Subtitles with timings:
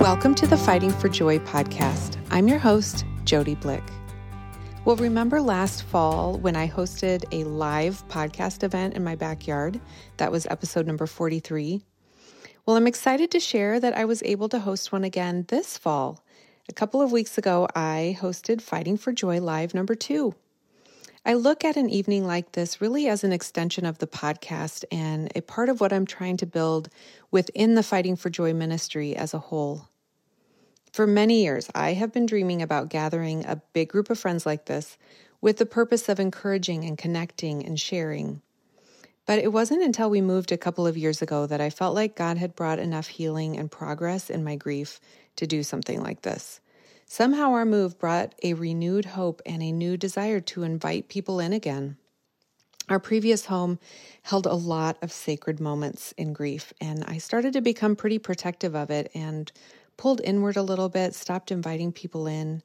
[0.00, 2.16] Welcome to the Fighting for Joy podcast.
[2.30, 3.84] I'm your host, Jody Blick.
[4.86, 9.78] Well, remember last fall when I hosted a live podcast event in my backyard?
[10.16, 11.82] That was episode number 43.
[12.64, 16.24] Well, I'm excited to share that I was able to host one again this fall.
[16.70, 20.34] A couple of weeks ago, I hosted Fighting for Joy Live number two.
[21.26, 25.30] I look at an evening like this really as an extension of the podcast and
[25.36, 26.88] a part of what I'm trying to build
[27.30, 29.89] within the Fighting for Joy ministry as a whole.
[30.92, 34.64] For many years, I have been dreaming about gathering a big group of friends like
[34.64, 34.98] this
[35.40, 38.42] with the purpose of encouraging and connecting and sharing.
[39.24, 42.16] But it wasn't until we moved a couple of years ago that I felt like
[42.16, 45.00] God had brought enough healing and progress in my grief
[45.36, 46.60] to do something like this.
[47.06, 51.52] Somehow our move brought a renewed hope and a new desire to invite people in
[51.52, 51.96] again.
[52.88, 53.78] Our previous home
[54.22, 58.74] held a lot of sacred moments in grief, and I started to become pretty protective
[58.74, 59.50] of it and
[60.00, 62.62] pulled inward a little bit, stopped inviting people in.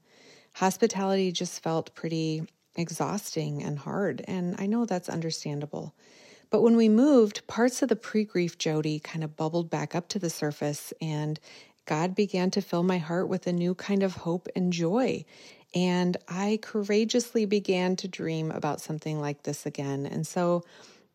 [0.54, 2.42] Hospitality just felt pretty
[2.78, 5.94] exhausting and hard, and I know that's understandable.
[6.50, 10.08] But when we moved, parts of the pre grief Jody kind of bubbled back up
[10.10, 11.38] to the surface, and
[11.86, 15.26] God began to fill my heart with a new kind of hope and joy.
[15.74, 20.06] And I courageously began to dream about something like this again.
[20.06, 20.64] And so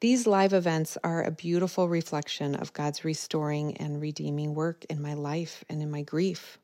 [0.01, 5.15] these live events are a beautiful reflection of God's restoring and redeeming work in my
[5.15, 6.59] life and in my grief.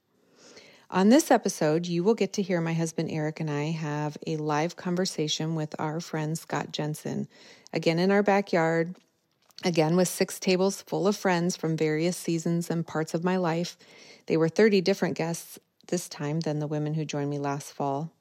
[0.90, 4.36] On this episode, you will get to hear my husband Eric and I have a
[4.36, 7.28] live conversation with our friend Scott Jensen,
[7.72, 8.94] again in our backyard
[9.64, 13.78] Again, with six tables full of friends from various seasons and parts of my life.
[14.26, 18.12] They were 30 different guests this time than the women who joined me last fall.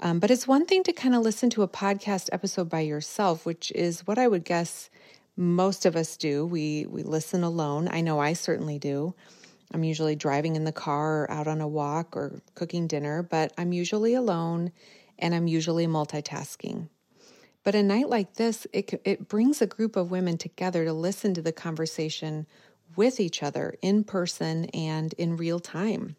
[0.00, 3.44] Um, but it's one thing to kind of listen to a podcast episode by yourself,
[3.44, 4.90] which is what I would guess
[5.36, 6.46] most of us do.
[6.46, 7.88] We we listen alone.
[7.90, 9.14] I know I certainly do.
[9.72, 13.52] I'm usually driving in the car or out on a walk or cooking dinner, but
[13.58, 14.72] I'm usually alone
[15.18, 16.88] and I'm usually multitasking.
[17.64, 21.34] But a night like this, it, it brings a group of women together to listen
[21.34, 22.46] to the conversation
[22.96, 26.16] with each other in person and in real time.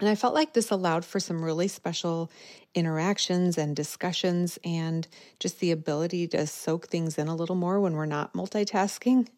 [0.00, 2.30] And I felt like this allowed for some really special
[2.74, 5.06] interactions and discussions and
[5.38, 9.28] just the ability to soak things in a little more when we're not multitasking.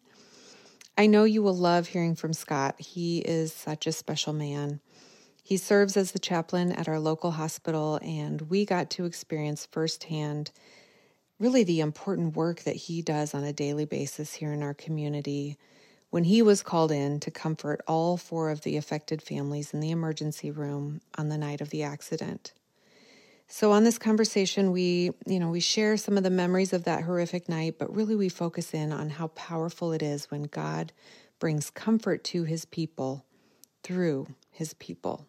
[0.97, 2.79] I know you will love hearing from Scott.
[2.79, 4.79] He is such a special man.
[5.43, 10.51] He serves as the chaplain at our local hospital, and we got to experience firsthand
[11.39, 15.57] really the important work that he does on a daily basis here in our community
[16.13, 19.89] when he was called in to comfort all four of the affected families in the
[19.89, 22.53] emergency room on the night of the accident.
[23.47, 27.01] So on this conversation we, you know, we share some of the memories of that
[27.01, 30.93] horrific night, but really we focus in on how powerful it is when God
[31.39, 33.25] brings comfort to his people
[33.81, 35.25] through his people.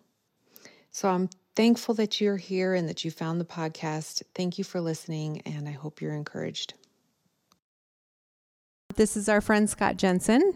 [0.90, 4.22] So I'm thankful that you're here and that you found the podcast.
[4.34, 6.74] Thank you for listening, and I hope you're encouraged.
[8.96, 10.52] This is our friend Scott Jensen.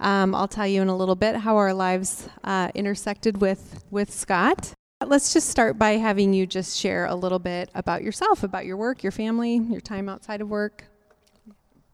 [0.00, 4.12] Um, I'll tell you in a little bit how our lives uh, intersected with with
[4.12, 4.72] Scott.
[5.04, 8.76] Let's just start by having you just share a little bit about yourself, about your
[8.76, 10.84] work, your family, your time outside of work.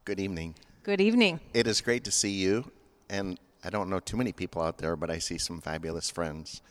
[0.05, 0.55] Good evening.
[0.83, 1.41] Good evening.
[1.53, 2.71] It is great to see you,
[3.11, 6.63] and I don't know too many people out there, but I see some fabulous friends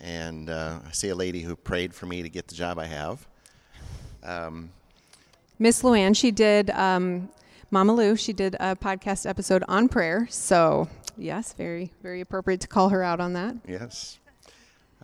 [0.00, 2.86] and uh, I see a lady who prayed for me to get the job I
[2.86, 3.26] have.
[4.22, 4.70] Um,
[5.58, 7.30] Miss Luann, she did um,
[7.70, 8.16] Mama Lou.
[8.16, 10.26] She did a podcast episode on prayer.
[10.30, 13.56] So yes, very very appropriate to call her out on that.
[13.66, 14.18] Yes.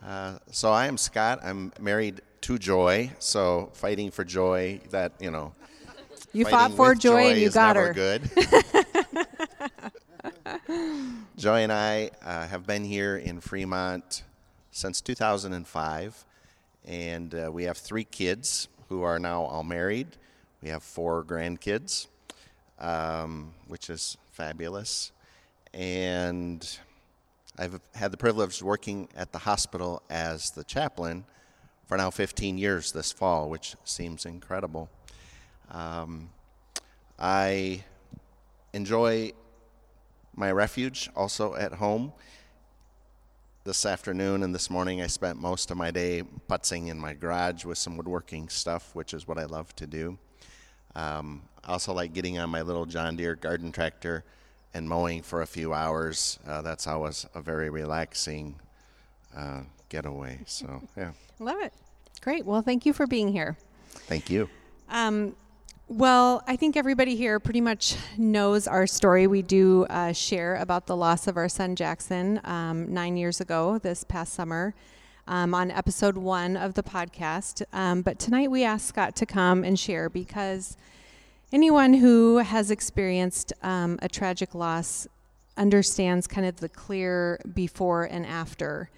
[0.05, 1.41] Uh, so I am Scott.
[1.43, 3.11] I'm married to Joy.
[3.19, 4.81] So fighting for Joy.
[4.91, 5.55] That you know.
[6.33, 7.93] You fought for Joy, joy and you got her.
[7.93, 8.31] Good.
[11.37, 14.23] Joy and I uh, have been here in Fremont
[14.71, 16.25] since 2005,
[16.87, 20.06] and uh, we have three kids who are now all married.
[20.62, 22.06] We have four grandkids,
[22.82, 25.12] um, which is fabulous.
[25.73, 26.79] And
[27.58, 31.25] I've had the privilege of working at the hospital as the chaplain
[31.87, 34.90] for now 15 years this fall, which seems incredible.
[35.70, 36.29] Um,
[37.19, 37.84] I
[38.75, 39.32] enjoy
[40.35, 42.12] my refuge also at home
[43.64, 47.64] this afternoon and this morning, I spent most of my day putzing in my garage
[47.64, 50.19] with some woodworking stuff, which is what I love to do.
[50.94, 54.25] Um, I also like getting on my little John Deere garden tractor
[54.75, 56.39] and mowing for a few hours.
[56.47, 58.56] Uh, that's always a very relaxing
[59.37, 60.41] uh, getaway.
[60.47, 61.12] So, yeah.
[61.39, 61.73] Love it.
[62.21, 62.44] Great.
[62.47, 63.56] Well, thank you for being here.
[64.06, 64.49] Thank you.
[64.89, 65.35] Um,
[65.89, 69.27] Well, I think everybody here pretty much knows our story.
[69.27, 73.79] We do uh, share about the loss of our son Jackson um, nine years ago,
[73.79, 74.75] this past summer,
[75.27, 77.63] um, on episode one of the podcast.
[77.73, 80.77] Um, but tonight we asked Scott to come and share because
[81.53, 85.07] anyone who has experienced um, a tragic loss
[85.57, 88.91] understands kind of the clear before and after.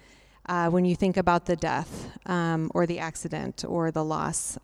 [0.47, 4.59] Uh, when you think about the death um, or the accident or the loss.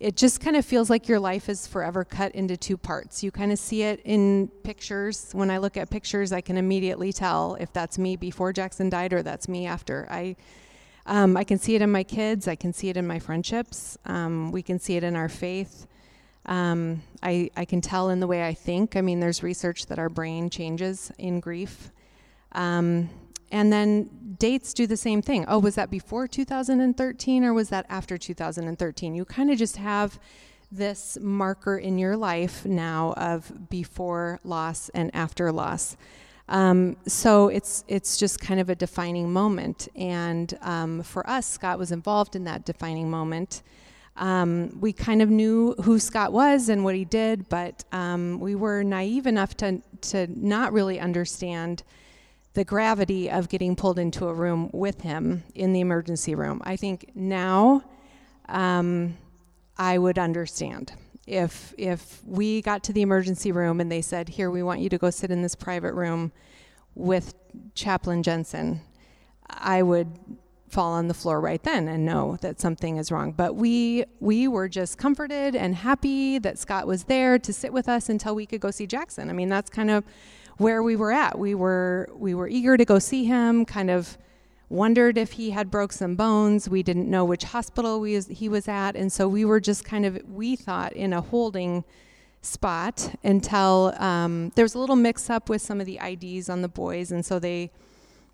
[0.00, 3.22] It just kind of feels like your life is forever cut into two parts.
[3.22, 5.28] You kind of see it in pictures.
[5.32, 9.12] When I look at pictures, I can immediately tell if that's me before Jackson died
[9.12, 10.08] or that's me after.
[10.10, 10.36] I,
[11.04, 12.48] um, I can see it in my kids.
[12.48, 13.98] I can see it in my friendships.
[14.06, 15.86] Um, we can see it in our faith.
[16.46, 18.96] Um, I, I can tell in the way I think.
[18.96, 21.90] I mean, there's research that our brain changes in grief.
[22.52, 23.10] Um,
[23.50, 25.44] and then dates do the same thing.
[25.48, 29.14] Oh, was that before 2013 or was that after 2013?
[29.14, 30.18] You kind of just have
[30.72, 35.96] this marker in your life now of before loss and after loss.
[36.48, 41.78] Um, so it's it's just kind of a defining moment, and um, for us, Scott
[41.78, 43.62] was involved in that defining moment.
[44.16, 48.56] Um, we kind of knew who Scott was and what he did, but um, we
[48.56, 51.84] were naive enough to to not really understand
[52.60, 56.60] the gravity of getting pulled into a room with him in the emergency room.
[56.62, 57.82] I think now
[58.50, 59.16] um,
[59.78, 60.92] I would understand
[61.26, 64.90] if if we got to the emergency room and they said, "Here, we want you
[64.90, 66.32] to go sit in this private room
[66.94, 67.32] with
[67.74, 68.82] Chaplain Jensen,"
[69.48, 70.08] I would
[70.70, 73.32] fall on the floor right then and know that something is wrong.
[73.32, 77.88] But we we were just comforted and happy that Scott was there to sit with
[77.88, 79.28] us until we could go see Jackson.
[79.30, 80.04] I mean, that's kind of
[80.58, 81.38] where we were at.
[81.38, 84.16] We were we were eager to go see him, kind of
[84.68, 86.68] wondered if he had broke some bones.
[86.68, 90.06] We didn't know which hospital was, he was at, and so we were just kind
[90.06, 91.84] of we thought in a holding
[92.42, 96.62] spot until um, there was a little mix up with some of the IDs on
[96.62, 97.70] the boys, and so they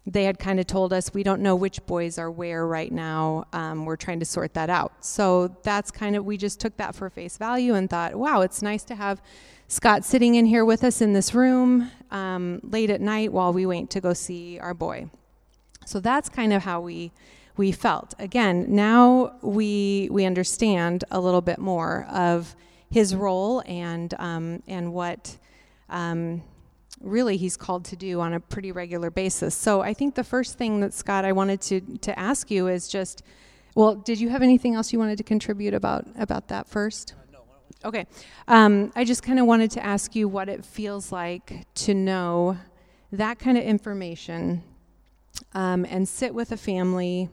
[0.06, 3.44] they had kind of told us we don't know which boys are where right now.
[3.52, 5.04] Um, we're trying to sort that out.
[5.04, 8.62] So that's kind of we just took that for face value and thought, wow, it's
[8.62, 9.20] nice to have
[9.68, 13.66] Scott sitting in here with us in this room um, late at night while we
[13.66, 15.10] wait to go see our boy.
[15.86, 17.12] So that's kind of how we
[17.56, 18.14] we felt.
[18.18, 22.54] Again, now we we understand a little bit more of
[22.90, 25.36] his role and um, and what
[25.88, 26.42] um,
[27.00, 29.54] really he's called to do on a pretty regular basis.
[29.54, 32.88] So I think the first thing that Scott I wanted to to ask you is
[32.88, 33.22] just,
[33.74, 37.14] well, did you have anything else you wanted to contribute about about that first?
[37.84, 38.06] Okay.
[38.48, 42.56] Um, I just kind of wanted to ask you what it feels like to know
[43.12, 44.62] that kind of information
[45.52, 47.28] um, and sit with a family.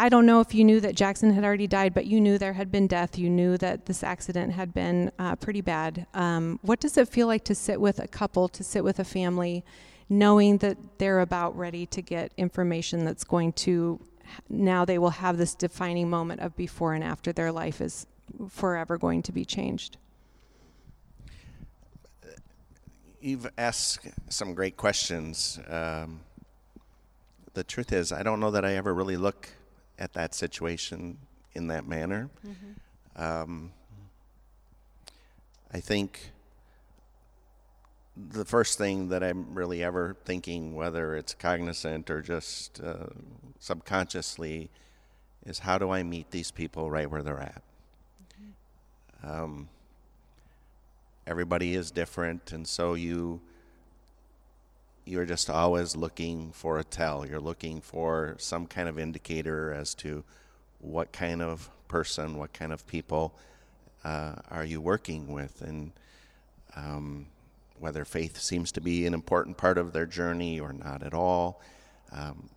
[0.00, 2.54] I don't know if you knew that Jackson had already died, but you knew there
[2.54, 3.18] had been death.
[3.18, 6.06] You knew that this accident had been uh, pretty bad.
[6.14, 9.04] Um, what does it feel like to sit with a couple, to sit with a
[9.04, 9.62] family,
[10.08, 14.00] knowing that they're about ready to get information that's going to
[14.48, 18.06] now they will have this defining moment of before and after their life is
[18.48, 19.98] forever going to be changed?
[23.20, 25.60] You've asked some great questions.
[25.68, 26.20] Um,
[27.52, 29.50] the truth is, I don't know that I ever really look
[30.00, 31.18] at that situation
[31.54, 32.30] in that manner.
[32.44, 33.22] Mm-hmm.
[33.22, 33.72] Um,
[35.72, 36.32] I think
[38.16, 43.06] the first thing that I'm really ever thinking, whether it's cognizant or just uh,
[43.58, 44.70] subconsciously,
[45.46, 47.62] is how do I meet these people right where they're at?
[49.22, 49.68] Um,
[51.26, 53.40] everybody is different, and so you
[55.10, 57.26] you're just always looking for a tell.
[57.26, 60.22] You're looking for some kind of indicator as to
[60.78, 63.34] what kind of person, what kind of people
[64.04, 65.90] uh, are you working with, and
[66.76, 67.26] um,
[67.80, 71.60] whether faith seems to be an important part of their journey or not at all.
[72.12, 72.48] Um,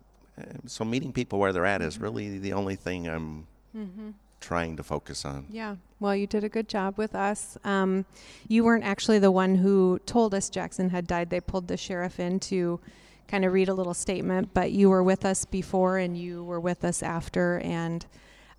[0.66, 3.46] so meeting people where they're at is really the only thing I'm
[3.76, 5.46] mm-hmm trying to focus on.
[5.48, 7.56] Yeah, well, you did a good job with us.
[7.64, 8.04] Um,
[8.48, 11.30] you weren't actually the one who told us Jackson had died.
[11.30, 12.80] They pulled the sheriff in to
[13.26, 16.60] kind of read a little statement, but you were with us before and you were
[16.60, 17.58] with us after.
[17.60, 18.04] And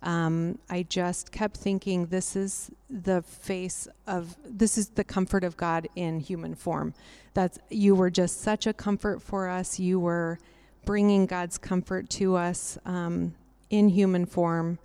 [0.02, 5.56] um, I just kept thinking this is the face of, this is the comfort of
[5.56, 6.94] God in human form.
[7.34, 9.78] That's, you were just such a comfort for us.
[9.78, 10.38] You were
[10.84, 13.34] bringing God's comfort to us um,
[13.70, 14.78] in human form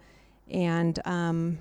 [0.52, 1.58] and um,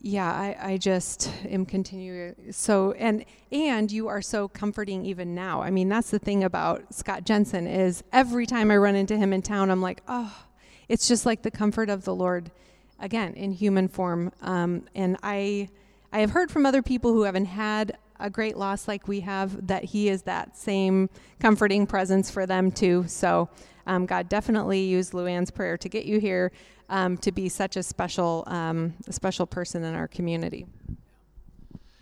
[0.00, 2.34] yeah, I, I just am continuing.
[2.50, 5.62] So and and you are so comforting even now.
[5.62, 9.32] I mean, that's the thing about Scott Jensen is every time I run into him
[9.32, 10.44] in town, I'm like, oh,
[10.88, 12.50] it's just like the comfort of the Lord
[12.98, 14.32] again in human form.
[14.42, 15.68] Um, and I,
[16.12, 19.66] I have heard from other people who haven't had a great loss like we have
[19.66, 21.10] that He is that same
[21.40, 23.04] comforting presence for them too.
[23.08, 23.48] So
[23.86, 26.52] um, God definitely used Luann's prayer to get you here
[26.88, 30.66] um, to be such a special, um, a special person in our community.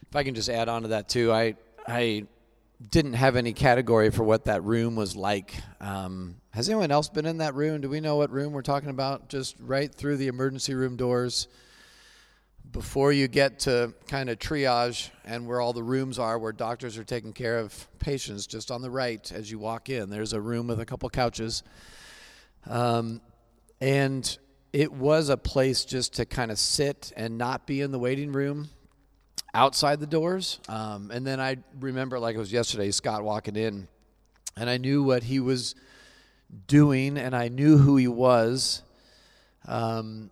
[0.08, 1.56] If I can just add on to that too, I
[1.86, 2.24] I
[2.88, 5.54] didn't have any category for what that room was like.
[5.80, 7.80] Um, has anyone else been in that room?
[7.80, 9.28] Do we know what room we're talking about?
[9.28, 11.48] Just right through the emergency room doors.
[12.72, 16.96] Before you get to kind of triage and where all the rooms are, where doctors
[16.96, 20.40] are taking care of patients, just on the right as you walk in, there's a
[20.40, 21.64] room with a couple couches.
[22.66, 23.20] Um,
[23.80, 24.38] and
[24.72, 28.32] it was a place just to kind of sit and not be in the waiting
[28.32, 28.68] room
[29.52, 30.60] outside the doors.
[30.68, 33.88] Um, and then I remember, like it was yesterday, Scott walking in,
[34.56, 35.74] and I knew what he was
[36.66, 38.82] doing, and I knew who he was.
[39.66, 40.30] Um,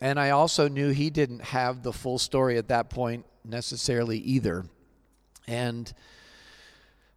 [0.00, 4.64] and I also knew he didn't have the full story at that point necessarily either.
[5.46, 5.92] And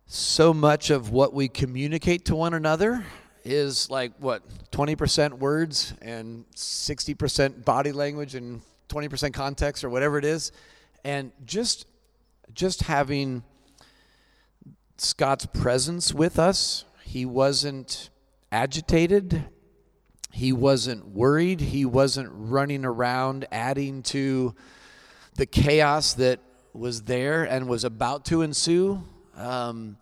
[0.05, 3.05] so much of what we communicate to one another
[3.43, 10.25] is like what 20% words and 60% body language and 20% context or whatever it
[10.25, 10.51] is
[11.03, 11.85] and just
[12.53, 13.43] just having
[14.97, 18.09] Scott's presence with us, he wasn't
[18.51, 19.45] agitated.
[20.31, 21.61] He wasn't worried.
[21.61, 24.55] He wasn't running around adding to
[25.35, 26.39] the chaos that
[26.73, 29.03] was there and was about to ensue.
[29.35, 29.97] Um,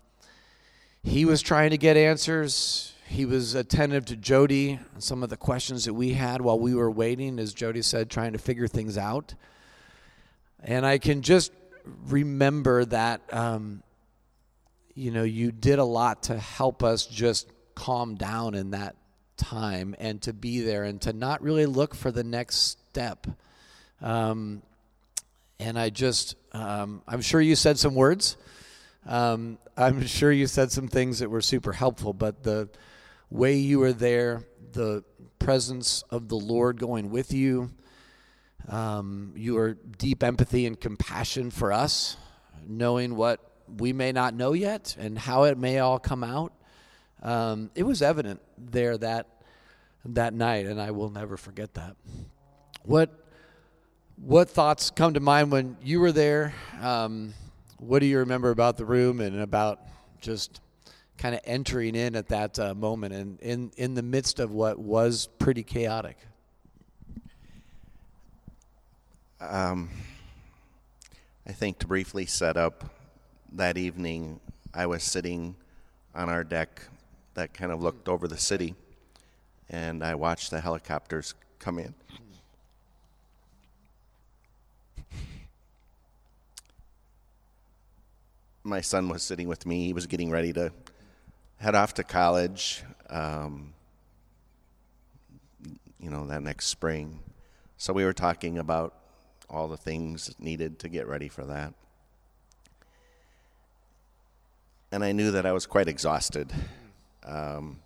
[1.02, 2.91] he was trying to get answers.
[3.12, 6.74] He was attentive to Jody, and some of the questions that we had while we
[6.74, 9.34] were waiting, as Jody said, trying to figure things out.
[10.64, 11.52] And I can just
[12.06, 13.82] remember that, um,
[14.94, 18.96] you know, you did a lot to help us just calm down in that
[19.36, 23.26] time and to be there and to not really look for the next step.
[24.00, 24.62] Um,
[25.60, 28.38] and I just, um, I'm sure you said some words.
[29.04, 32.70] Um, I'm sure you said some things that were super helpful, but the
[33.32, 35.02] way you were there, the
[35.38, 37.70] presence of the Lord going with you,
[38.68, 42.16] um, your deep empathy and compassion for us,
[42.66, 43.40] knowing what
[43.78, 46.52] we may not know yet and how it may all come out.
[47.22, 49.28] Um, it was evident there that
[50.04, 51.96] that night, and I will never forget that.
[52.84, 53.10] What
[54.16, 56.52] what thoughts come to mind when you were there?
[56.80, 57.34] Um,
[57.78, 59.80] what do you remember about the room and about
[60.20, 60.60] just
[61.22, 64.76] kind of entering in at that uh, moment and in in the midst of what
[64.76, 66.16] was pretty chaotic?
[69.38, 69.88] Um,
[71.46, 72.90] I think to briefly set up
[73.52, 74.40] that evening,
[74.74, 75.54] I was sitting
[76.12, 76.82] on our deck
[77.34, 78.74] that kind of looked over the city,
[79.70, 81.94] and I watched the helicopters come in.
[88.64, 89.86] My son was sitting with me.
[89.86, 90.72] He was getting ready to
[91.62, 93.72] head off to college, um,
[96.00, 97.20] you know, that next spring.
[97.76, 98.94] So we were talking about
[99.48, 101.72] all the things needed to get ready for that.
[104.90, 106.52] And I knew that I was quite exhausted.
[107.24, 107.78] Um,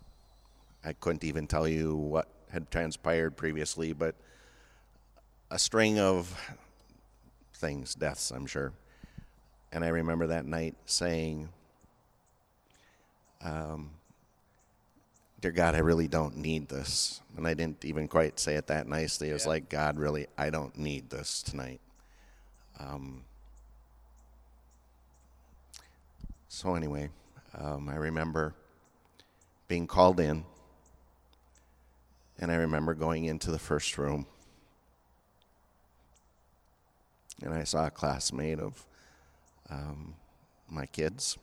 [0.83, 4.15] I couldn't even tell you what had transpired previously, but
[5.51, 6.35] a string of
[7.53, 8.73] things, deaths, I'm sure.
[9.71, 11.49] And I remember that night saying,
[13.47, 13.89] um,
[15.39, 17.21] Dear God, I really don't need this.
[17.35, 19.29] And I didn't even quite say it that nicely.
[19.29, 19.49] It was yeah.
[19.49, 21.79] like, God, really, I don't need this tonight.
[22.79, 23.23] Um,
[26.47, 27.09] so, anyway,
[27.55, 28.55] um, I remember
[29.67, 30.43] being called in,
[32.39, 34.25] and I remember going into the first room.
[37.43, 38.83] And I saw a classmate of
[39.69, 40.15] um,
[40.67, 41.37] my kids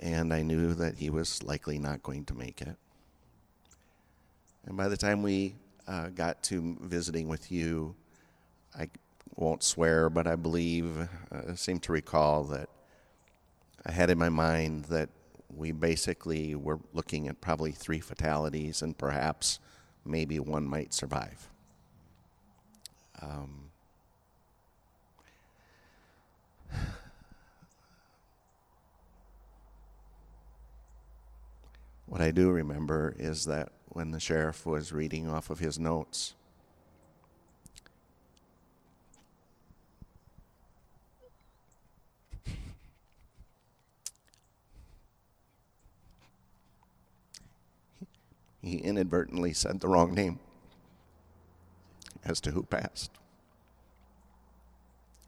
[0.00, 2.76] and I knew that he was likely not going to make it.
[4.66, 5.54] And by the time we
[5.86, 7.94] uh, got to visiting with you,
[8.78, 8.88] I
[9.36, 12.68] won't swear, but I believe, uh, seem to recall that
[13.84, 15.08] I had in my mind that
[15.54, 19.60] we basically were looking at probably three fatalities and perhaps
[20.04, 21.48] maybe one might survive.
[23.22, 23.65] Um,
[32.06, 36.34] What I do remember is that when the sheriff was reading off of his notes,
[48.62, 50.38] he inadvertently said the wrong name.
[52.24, 53.12] as to who passed.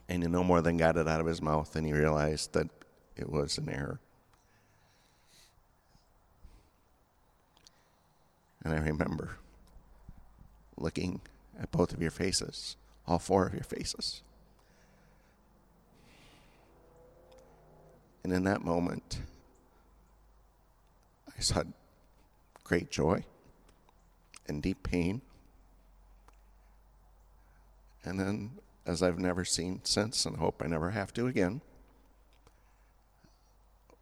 [0.09, 2.69] And he no more than got it out of his mouth, and he realized that
[3.17, 4.01] it was an error.
[8.65, 9.37] And I remember
[10.77, 11.21] looking
[11.61, 14.23] at both of your faces, all four of your faces.
[18.25, 19.21] And in that moment,
[21.37, 21.62] I saw
[22.65, 23.25] great joy
[24.47, 25.23] and deep pain.
[28.05, 28.50] And then,
[28.87, 31.61] as I've never seen since, and hope I never have to again,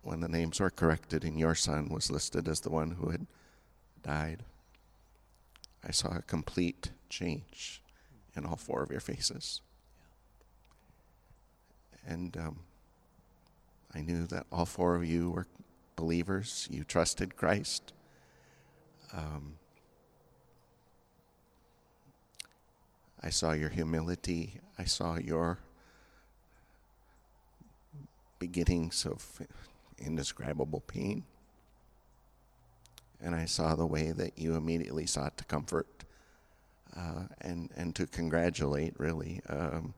[0.02, 3.26] when the names were corrected and your son was listed as the one who had
[4.06, 4.44] died,
[5.86, 7.82] I saw a complete change
[8.36, 9.60] in all four of your faces.
[12.06, 12.60] And um,
[13.94, 15.46] I knew that all four of you were
[15.96, 16.68] believers.
[16.70, 17.92] You trusted Christ.
[19.12, 19.54] Um,
[23.22, 24.60] I saw your humility.
[24.78, 25.58] I saw your
[28.38, 29.40] beginnings of
[29.98, 31.24] indescribable pain.
[33.20, 36.04] And I saw the way that you immediately sought to comfort
[36.96, 39.94] uh, and, and to congratulate, really, um,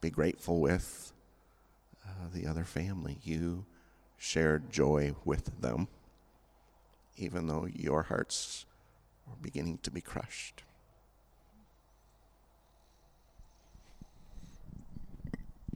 [0.00, 1.12] be grateful with
[2.06, 3.18] uh, the other family.
[3.22, 3.64] You
[4.16, 5.88] shared joy with them,
[7.16, 8.66] even though your hearts
[9.26, 10.62] were beginning to be crushed.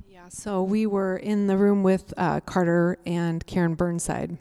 [0.09, 4.39] Yeah, so we were in the room with uh, Carter and Karen Burnside.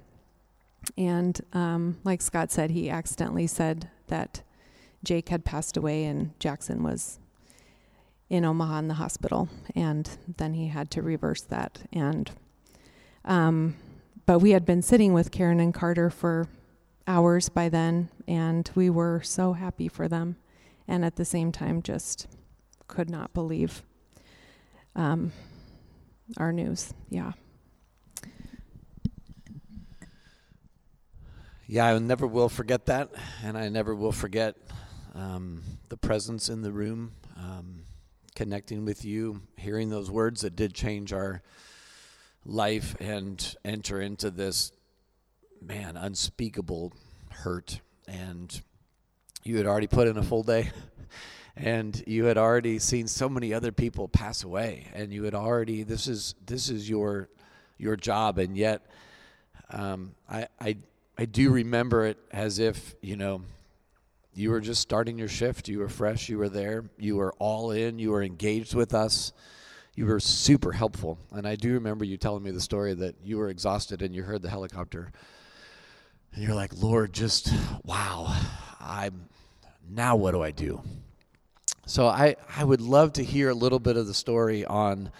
[0.97, 4.41] And um, like Scott said, he accidentally said that
[5.03, 7.19] Jake had passed away and Jackson was
[8.29, 9.49] in Omaha in the hospital.
[9.75, 11.81] And then he had to reverse that.
[11.93, 12.31] And,
[13.23, 13.75] um,
[14.25, 16.47] but we had been sitting with Karen and Carter for
[17.07, 20.37] hours by then, and we were so happy for them.
[20.87, 22.27] And at the same time, just
[22.87, 23.83] could not believe
[24.95, 25.31] um,
[26.37, 26.93] our news.
[27.09, 27.33] Yeah.
[31.67, 33.09] Yeah, I never will forget that,
[33.43, 34.55] and I never will forget
[35.15, 37.85] um, the presence in the room, um,
[38.35, 41.41] connecting with you, hearing those words that did change our
[42.45, 44.73] life and enter into this,
[45.59, 46.93] man, unspeakable
[47.31, 47.81] hurt.
[48.07, 48.61] And
[49.43, 50.69] you had already put in a full day.
[51.55, 55.83] and you had already seen so many other people pass away and you had already
[55.83, 57.29] this is this is your
[57.77, 58.85] your job and yet
[59.69, 60.75] um, I, I
[61.17, 63.41] I do remember it as if you know
[64.33, 67.71] you were just starting your shift you were fresh you were there you were all
[67.71, 69.31] in you were engaged with us
[69.95, 71.17] you were super helpful.
[71.31, 74.23] And I do remember you telling me the story that you were exhausted and you
[74.23, 75.11] heard the helicopter.
[76.33, 77.51] And you're like Lord just
[77.83, 78.35] wow
[78.79, 79.29] I'm
[79.89, 80.81] now what do I do?
[81.85, 85.11] So I, I would love to hear a little bit of the story on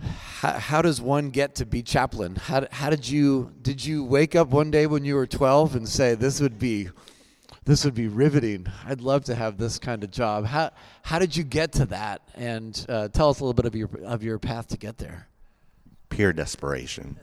[0.00, 2.36] how, how does one get to be chaplain?
[2.36, 5.88] How, how did you did you wake up one day when you were 12 and
[5.88, 6.88] say this would be
[7.64, 8.66] this would be riveting.
[8.86, 10.46] I'd love to have this kind of job.
[10.46, 10.70] How
[11.02, 12.22] how did you get to that?
[12.34, 15.28] And uh, tell us a little bit of your of your path to get there.
[16.08, 17.16] Pure desperation.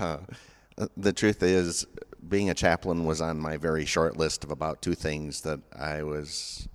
[0.00, 0.18] uh,
[0.96, 1.86] the truth is,
[2.28, 6.02] being a chaplain was on my very short list of about two things that I
[6.02, 6.68] was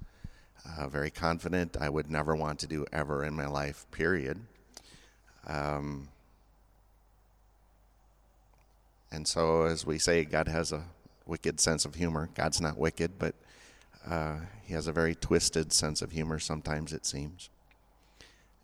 [0.78, 4.40] uh, very confident I would never want to do ever in my life, period.
[5.48, 6.10] Um,
[9.12, 10.84] and so, as we say, God has a
[11.26, 12.30] wicked sense of humor.
[12.36, 13.36] God's not wicked, but
[14.10, 17.50] uh, He has a very twisted sense of humor sometimes, it seems.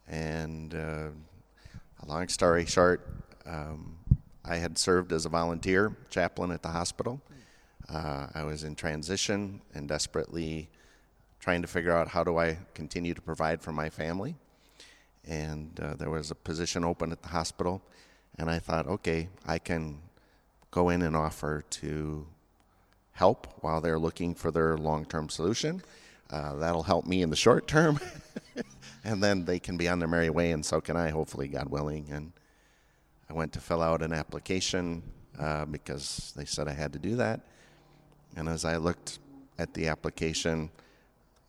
[0.08, 1.10] And uh,
[2.02, 3.08] a long story short,
[3.46, 3.98] um,
[4.44, 7.22] I had served as a volunteer chaplain at the hospital.
[7.88, 10.70] Uh, I was in transition and desperately
[11.42, 14.36] trying to figure out how do I continue to provide for my family.
[15.28, 17.82] And uh, there was a position open at the hospital,
[18.38, 20.00] and I thought, okay, I can
[20.70, 22.28] go in and offer to
[23.14, 25.82] help while they're looking for their long term solution.
[26.30, 28.00] Uh, that'll help me in the short term,
[29.04, 31.70] and then they can be on their merry way, and so can I, hopefully, God
[31.70, 32.08] willing.
[32.12, 32.32] And
[33.30, 35.04] I went to fill out an application
[35.40, 37.42] uh, because they said I had to do that.
[38.36, 39.20] And as I looked
[39.60, 40.70] at the application,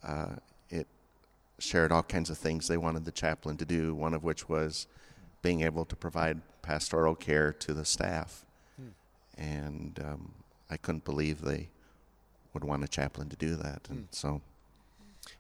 [0.05, 0.37] uh,
[0.71, 0.87] it
[1.59, 4.87] shared all kinds of things they wanted the chaplain to do, one of which was
[5.43, 8.45] being able to provide pastoral care to the staff.
[8.77, 9.43] Hmm.
[9.43, 10.33] And um,
[10.71, 11.69] I couldn't believe they
[12.55, 13.89] would want a chaplain to do that.
[13.89, 14.05] And hmm.
[14.11, 14.41] so.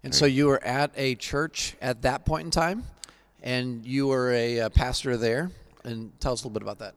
[0.04, 2.84] And so you were at a church at that point in time,
[3.42, 5.50] and you were a, a pastor there.
[5.84, 6.94] And tell us a little bit about that.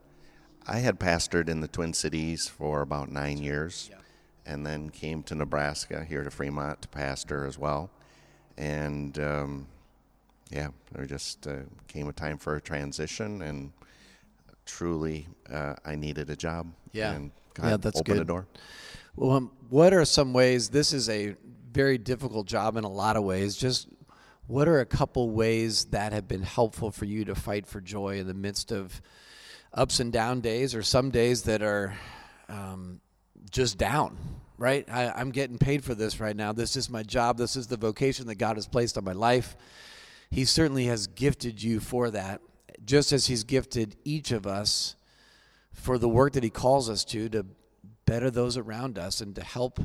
[0.68, 3.90] I had pastored in the Twin Cities for about nine years.
[3.92, 3.98] Yeah.
[4.46, 7.90] And then came to Nebraska here to Fremont to pastor as well.
[8.58, 9.68] And um,
[10.52, 13.72] yeah, there just uh, came a time for a transition, and
[14.66, 16.72] truly, uh, I needed a job.
[16.92, 17.14] Yeah.
[17.14, 18.22] and God Yeah, that's opened good.
[18.22, 18.48] a door.
[19.16, 20.70] Well, um, what are some ways?
[20.70, 21.36] This is a
[21.72, 23.56] very difficult job in a lot of ways.
[23.58, 23.88] Just
[24.48, 28.20] what are a couple ways that have been helpful for you to fight for joy
[28.20, 29.02] in the midst of
[29.74, 31.94] ups and down days, or some days that are
[32.48, 33.02] um,
[33.52, 34.18] just down?
[34.58, 34.88] Right?
[34.90, 36.54] I, I'm getting paid for this right now.
[36.54, 37.38] This is my job.
[37.38, 39.58] This is the vocation that God has placed on my life.
[40.32, 42.42] He certainly has gifted you for that,
[42.86, 44.96] just as He's gifted each of us
[45.74, 47.46] for the work that He calls us to to
[48.06, 49.80] better those around us and to help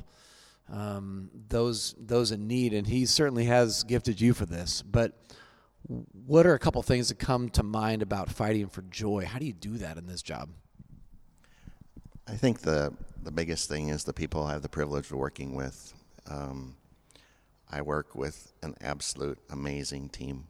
[0.72, 2.72] um, those those in need.
[2.72, 4.82] And He certainly has gifted you for this.
[4.82, 5.18] But
[6.26, 9.24] what are a couple things that come to mind about fighting for joy?
[9.24, 10.50] How do you do that in this job?
[12.28, 15.54] I think the the biggest thing is the people I have the privilege of working
[15.54, 15.94] with.
[16.28, 16.76] Um,
[17.70, 20.46] I work with an absolute amazing team,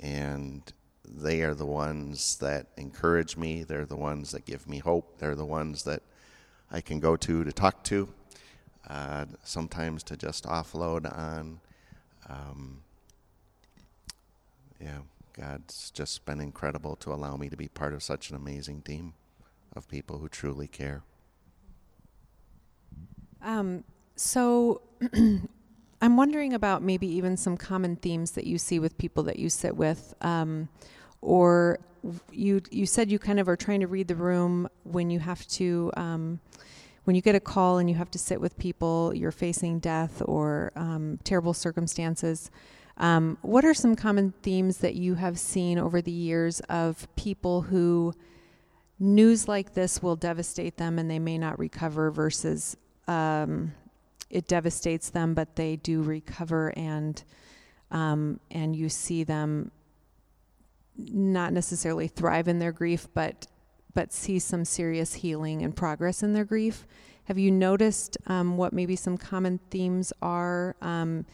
[0.00, 0.62] and
[1.04, 3.62] they are the ones that encourage me.
[3.62, 5.18] They're the ones that give me hope.
[5.18, 6.02] They're the ones that
[6.70, 8.08] I can go to to talk to.
[8.88, 11.60] Uh, sometimes to just offload on.
[12.28, 12.82] Um,
[14.80, 14.98] yeah,
[15.32, 19.14] God's just been incredible to allow me to be part of such an amazing team
[19.74, 21.02] of people who truly care.
[23.46, 23.84] Um,
[24.16, 24.82] so
[26.02, 29.48] I'm wondering about maybe even some common themes that you see with people that you
[29.48, 30.68] sit with, um,
[31.22, 31.78] or
[32.30, 35.46] you you said you kind of are trying to read the room when you have
[35.48, 35.90] to.
[35.96, 36.40] Um,
[37.04, 40.20] when you get a call and you have to sit with people, you're facing death
[40.24, 42.50] or um, terrible circumstances.
[42.96, 47.62] Um, what are some common themes that you have seen over the years of people
[47.62, 48.12] who
[48.98, 52.76] news like this will devastate them and they may not recover versus
[53.08, 53.72] um,
[54.30, 57.22] it devastates them, but they do recover and
[57.92, 59.70] um, and you see them
[60.96, 63.46] not necessarily thrive in their grief, but
[63.94, 66.86] but see some serious healing and progress in their grief.
[67.24, 70.76] Have you noticed um, what maybe some common themes are?
[70.82, 71.24] Um,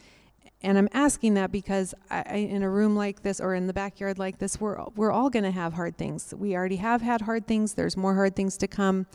[0.61, 4.17] and I'm asking that because I, in a room like this or in the backyard
[4.17, 6.33] like this, we're we're all going to have hard things.
[6.35, 7.73] We already have had hard things.
[7.73, 9.07] There's more hard things to come.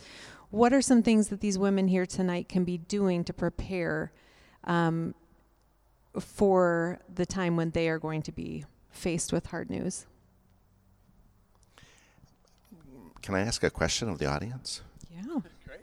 [0.51, 4.11] What are some things that these women here tonight can be doing to prepare
[4.63, 5.13] um,
[6.19, 10.07] for the time when they are going to be faced with hard news?
[13.21, 14.81] Can I ask a question of the audience?
[15.13, 15.39] Yeah.
[15.67, 15.81] Great.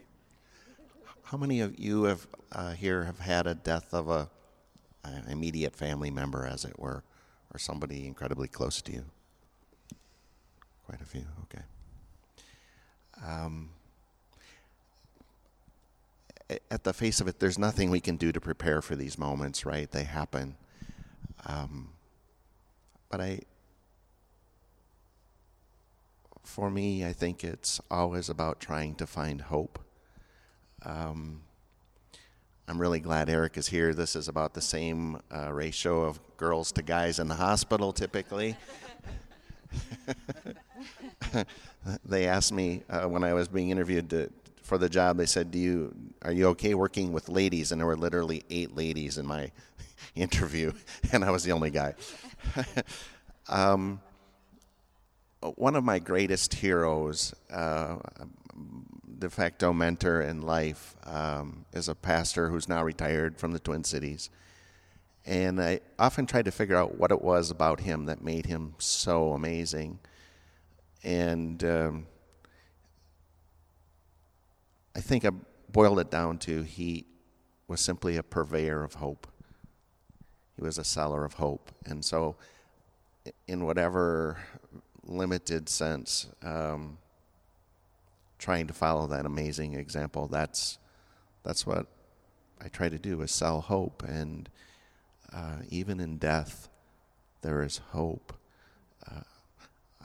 [1.23, 4.29] How many of you have uh, here have had a death of a
[5.03, 7.03] an immediate family member, as it were,
[7.53, 9.05] or somebody incredibly close to you?
[10.85, 11.23] Quite a few.
[11.43, 11.63] Okay.
[13.25, 13.69] Um,
[16.49, 19.65] at the face of it, there's nothing we can do to prepare for these moments,
[19.65, 19.89] right?
[19.89, 20.55] They happen.
[21.45, 21.89] Um,
[23.09, 23.41] but I,
[26.43, 29.79] for me, I think it's always about trying to find hope.
[30.83, 31.41] Um,
[32.67, 33.93] I'm really glad Eric is here.
[33.93, 38.55] This is about the same uh, ratio of girls to guys in the hospital typically.
[42.05, 44.29] they asked me uh, when I was being interviewed to,
[44.67, 45.17] for the job.
[45.17, 48.75] They said, "Do you are you okay working with ladies?" And there were literally eight
[48.75, 49.51] ladies in my
[50.15, 50.73] interview,
[51.11, 51.95] and I was the only guy.
[53.47, 54.01] um,
[55.55, 57.97] one of my greatest heroes, uh,
[59.19, 63.83] de facto mentor in life, um, is a pastor who's now retired from the Twin
[63.83, 64.29] Cities.
[65.25, 68.75] And I often tried to figure out what it was about him that made him
[68.79, 69.99] so amazing.
[71.03, 72.07] And um,
[74.97, 75.29] I think I
[75.71, 77.05] boiled it down to he
[77.67, 79.27] was simply a purveyor of hope.
[80.55, 81.69] He was a seller of hope.
[81.85, 82.35] And so,
[83.47, 84.39] in whatever
[85.03, 86.97] limited sense, um,
[88.39, 90.79] trying to follow that amazing example, that's,
[91.43, 91.85] that's what
[92.59, 94.01] I try to do is sell hope.
[94.01, 94.49] And
[95.31, 96.69] uh, even in death,
[97.43, 98.33] there is hope.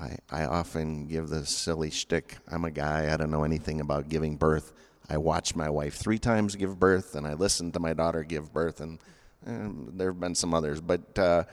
[0.02, 2.38] I, I often give the silly shtick.
[2.50, 4.72] I'm a guy, I don't know anything about giving birth.
[5.08, 8.52] I watched my wife three times give birth, and I listened to my daughter give
[8.52, 8.98] birth, and,
[9.44, 10.80] and there have been some others.
[10.80, 11.44] But uh,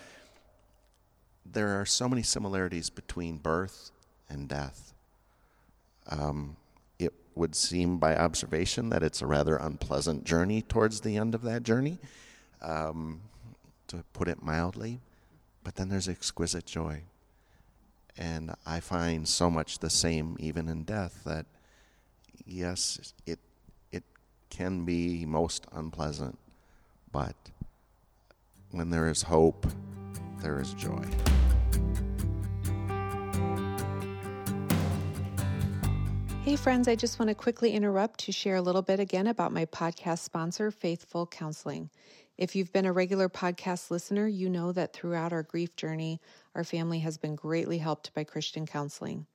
[1.45, 3.91] there are so many similarities between birth
[4.29, 4.93] and death.
[6.07, 6.57] Um,
[6.97, 11.43] it would seem by observation that it's a rather unpleasant journey towards the end of
[11.43, 11.99] that journey,
[12.63, 13.21] um,
[13.88, 15.01] to put it mildly.
[15.63, 17.03] But then there's exquisite joy.
[18.19, 21.45] And I find so much the same even in death that,
[22.45, 23.39] yes, it,
[23.93, 24.03] it
[24.49, 26.38] can be most unpleasant,
[27.13, 27.34] but
[28.71, 29.65] when there is hope,
[30.41, 31.05] there is joy.
[36.43, 39.53] Hey, friends, I just want to quickly interrupt to share a little bit again about
[39.53, 41.89] my podcast sponsor, Faithful Counseling.
[42.38, 46.19] If you've been a regular podcast listener, you know that throughout our grief journey,
[46.55, 49.25] our family has been greatly helped by Christian counseling.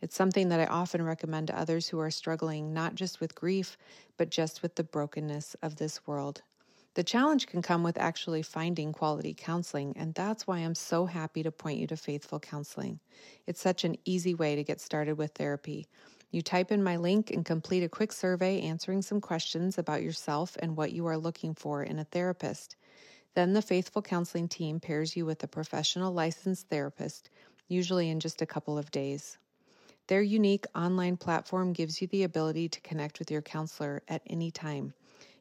[0.00, 3.76] It's something that I often recommend to others who are struggling not just with grief,
[4.16, 6.42] but just with the brokenness of this world.
[6.94, 11.42] The challenge can come with actually finding quality counseling, and that's why I'm so happy
[11.42, 13.00] to point you to Faithful Counseling.
[13.46, 15.88] It's such an easy way to get started with therapy.
[16.30, 20.56] You type in my link and complete a quick survey answering some questions about yourself
[20.60, 22.76] and what you are looking for in a therapist.
[23.34, 27.30] Then the Faithful Counseling team pairs you with a professional licensed therapist,
[27.66, 29.38] usually in just a couple of days.
[30.06, 34.50] Their unique online platform gives you the ability to connect with your counselor at any
[34.50, 34.92] time.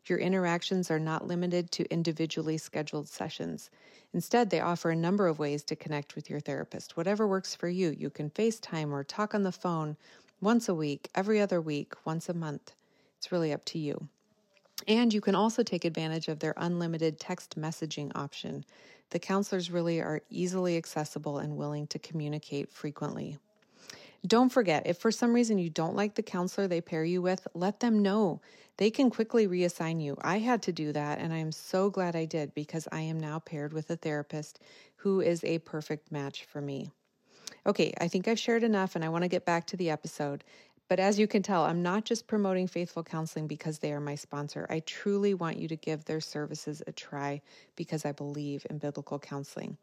[0.05, 3.69] Your interactions are not limited to individually scheduled sessions.
[4.13, 6.97] Instead, they offer a number of ways to connect with your therapist.
[6.97, 9.97] Whatever works for you, you can FaceTime or talk on the phone
[10.41, 12.73] once a week, every other week, once a month.
[13.17, 14.09] It's really up to you.
[14.87, 18.65] And you can also take advantage of their unlimited text messaging option.
[19.11, 23.37] The counselors really are easily accessible and willing to communicate frequently.
[24.25, 27.45] Don't forget, if for some reason you don't like the counselor they pair you with,
[27.53, 28.41] let them know.
[28.77, 30.17] They can quickly reassign you.
[30.21, 33.19] I had to do that, and I am so glad I did because I am
[33.19, 34.59] now paired with a therapist
[34.95, 36.89] who is a perfect match for me.
[37.65, 40.43] Okay, I think I've shared enough and I want to get back to the episode.
[40.93, 44.13] But as you can tell, I'm not just promoting Faithful Counseling because they are my
[44.13, 44.67] sponsor.
[44.69, 47.41] I truly want you to give their services a try
[47.75, 49.77] because I believe in biblical counseling.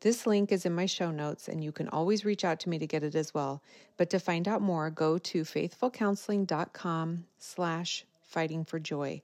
[0.00, 2.78] This link is in my show notes, and you can always reach out to me
[2.78, 3.62] to get it as well.
[3.96, 9.22] But to find out more, go to faithfulcounseling.com slash fighting for joy.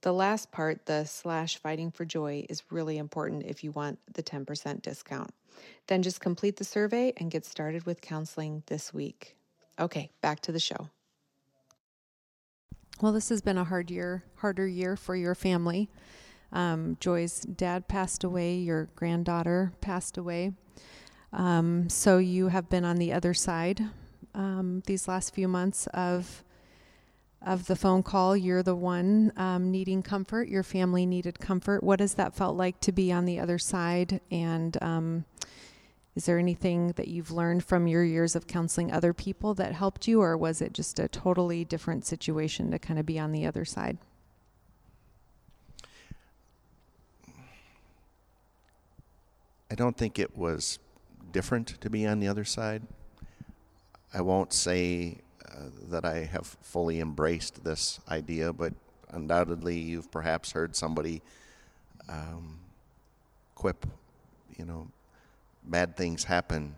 [0.00, 4.22] The last part, the slash fighting for joy, is really important if you want the
[4.22, 5.32] 10% discount.
[5.86, 9.34] Then just complete the survey and get started with counseling this week.
[9.78, 10.88] Okay, back to the show.
[13.00, 15.88] Well, this has been a hard year, harder year for your family.
[16.52, 20.52] Um, Joy's dad passed away, your granddaughter passed away.
[21.32, 23.82] Um, so you have been on the other side
[24.34, 26.42] um, these last few months of
[27.40, 28.36] of the phone call.
[28.36, 30.48] You're the one um, needing comfort.
[30.48, 31.84] Your family needed comfort.
[31.84, 34.20] What has that felt like to be on the other side?
[34.30, 35.24] And um,
[36.18, 40.08] is there anything that you've learned from your years of counseling other people that helped
[40.08, 43.46] you, or was it just a totally different situation to kind of be on the
[43.46, 43.98] other side?
[49.70, 50.80] I don't think it was
[51.30, 52.82] different to be on the other side.
[54.12, 58.72] I won't say uh, that I have fully embraced this idea, but
[59.10, 61.22] undoubtedly you've perhaps heard somebody
[62.08, 62.58] um,
[63.54, 63.86] quip,
[64.58, 64.88] you know,
[65.70, 66.74] bad things happen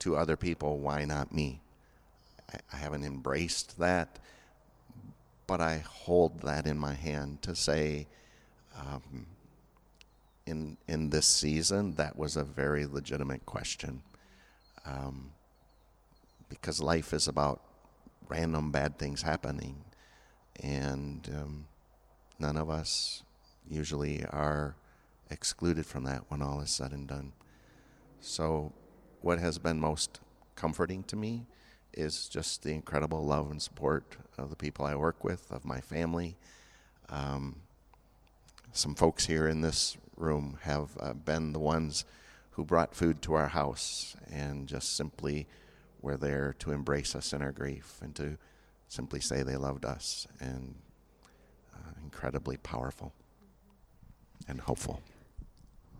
[0.00, 1.60] to other people, why not me?
[2.72, 4.18] I, haven't embraced that,
[5.46, 8.06] but I hold that in my hand to say,
[8.78, 9.26] um,
[10.46, 14.02] in in this season, that was a very legitimate question,
[14.86, 15.30] um,
[16.48, 17.60] because life is about
[18.28, 19.76] random bad things happening,
[20.62, 21.66] and um,
[22.38, 23.22] none of us
[23.68, 24.74] usually are
[25.30, 27.32] excluded from that when all is said and done.
[28.20, 28.72] So,
[29.20, 30.20] what has been most
[30.54, 31.46] comforting to me
[31.92, 35.80] is just the incredible love and support of the people I work with, of my
[35.80, 36.36] family.
[37.08, 37.56] Um,
[38.72, 42.04] some folks here in this room have uh, been the ones
[42.50, 45.46] who brought food to our house and just simply
[46.02, 48.36] were there to embrace us in our grief and to
[48.88, 50.74] simply say they loved us and
[51.74, 53.12] uh, incredibly powerful
[54.48, 55.00] and hopeful.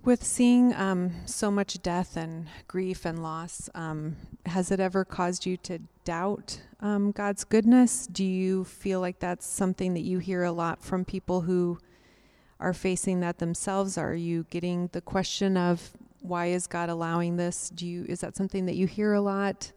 [0.09, 4.17] With seeing um, so much death and grief and loss, um,
[4.47, 8.07] has it ever caused you to doubt um, God's goodness?
[8.07, 11.79] Do you feel like that's something that you hear a lot from people who
[12.59, 13.99] are facing that themselves?
[13.99, 15.91] Are you getting the question of
[16.23, 17.69] why is God allowing this?
[17.69, 19.73] Do you is that something that you hear a lot?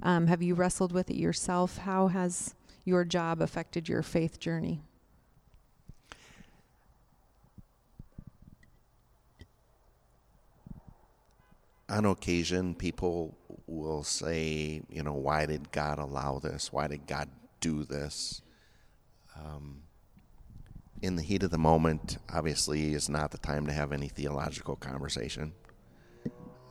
[0.00, 1.78] Um, have you wrestled with it yourself?
[1.78, 4.84] How has your job affected your faith journey?
[11.92, 16.72] On occasion, people will say, you know, why did God allow this?
[16.72, 17.28] Why did God
[17.60, 18.40] do this?
[19.36, 19.82] Um,
[21.02, 24.74] in the heat of the moment, obviously, is not the time to have any theological
[24.74, 25.52] conversation.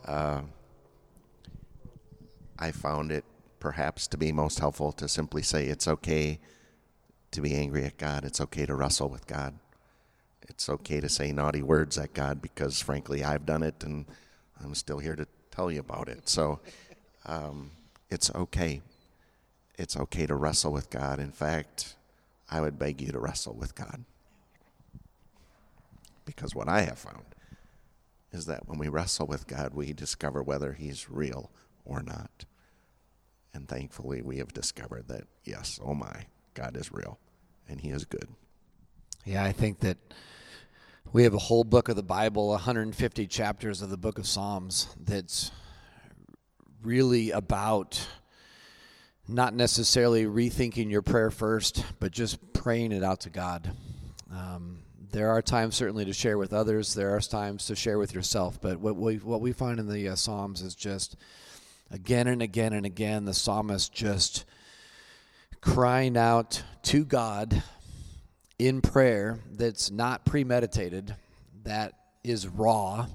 [0.05, 0.41] Uh,
[2.57, 3.23] I found it
[3.59, 6.39] perhaps to be most helpful to simply say it's okay
[7.29, 8.25] to be angry at God.
[8.25, 9.59] It's okay to wrestle with God.
[10.49, 14.05] It's okay to say naughty words at God because, frankly, I've done it and
[14.63, 16.27] I'm still here to tell you about it.
[16.29, 16.59] So
[17.25, 17.71] um,
[18.09, 18.81] it's okay.
[19.77, 21.19] It's okay to wrestle with God.
[21.19, 21.95] In fact,
[22.49, 24.03] I would beg you to wrestle with God.
[26.25, 27.25] Because what I have found
[28.31, 31.49] is that when we wrestle with God, we discover whether He's real
[31.83, 32.45] or not.
[33.53, 37.19] And thankfully, we have discovered that, yes, oh my, God is real
[37.67, 38.29] and He is good.
[39.25, 39.97] Yeah, I think that
[41.13, 44.87] we have a whole book of the Bible, 150 chapters of the book of Psalms,
[44.99, 45.51] that's
[46.83, 48.07] really about
[49.27, 53.71] not necessarily rethinking your prayer first, but just praying it out to God.
[54.31, 54.79] Um,
[55.11, 56.93] there are times certainly to share with others.
[56.93, 58.61] There are times to share with yourself.
[58.61, 61.17] But what we what we find in the uh, Psalms is just
[61.91, 64.45] again and again and again the psalmist just
[65.59, 67.61] crying out to God
[68.67, 71.15] in prayer that's not premeditated,
[71.63, 71.93] that
[72.23, 73.07] is raw.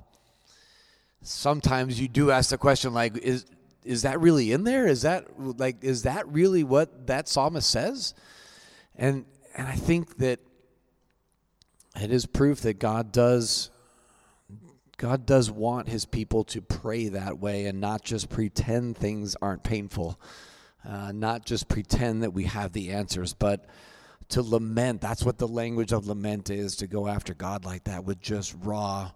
[1.23, 3.47] Sometimes you do ask the question like is
[3.85, 4.89] is that really in there?
[4.89, 8.15] Is that like is that really what that psalmist says?
[8.97, 10.41] And and I think that
[12.01, 13.71] it is proof that God does
[14.97, 19.63] God does want his people to pray that way and not just pretend things aren't
[19.63, 20.19] painful,
[20.85, 23.69] uh, not just pretend that we have the answers, but
[24.31, 25.01] to lament.
[25.01, 28.55] That's what the language of lament is to go after God like that with just
[28.61, 29.13] raw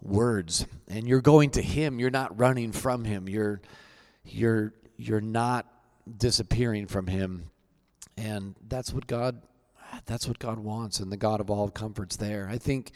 [0.00, 0.66] words.
[0.88, 3.28] And you're going to him, you're not running from him.
[3.28, 3.60] You're
[4.24, 5.66] you're you're not
[6.16, 7.50] disappearing from him.
[8.16, 9.40] And that's what God
[10.06, 12.48] that's what God wants, and the God of all comforts there.
[12.50, 12.92] I think,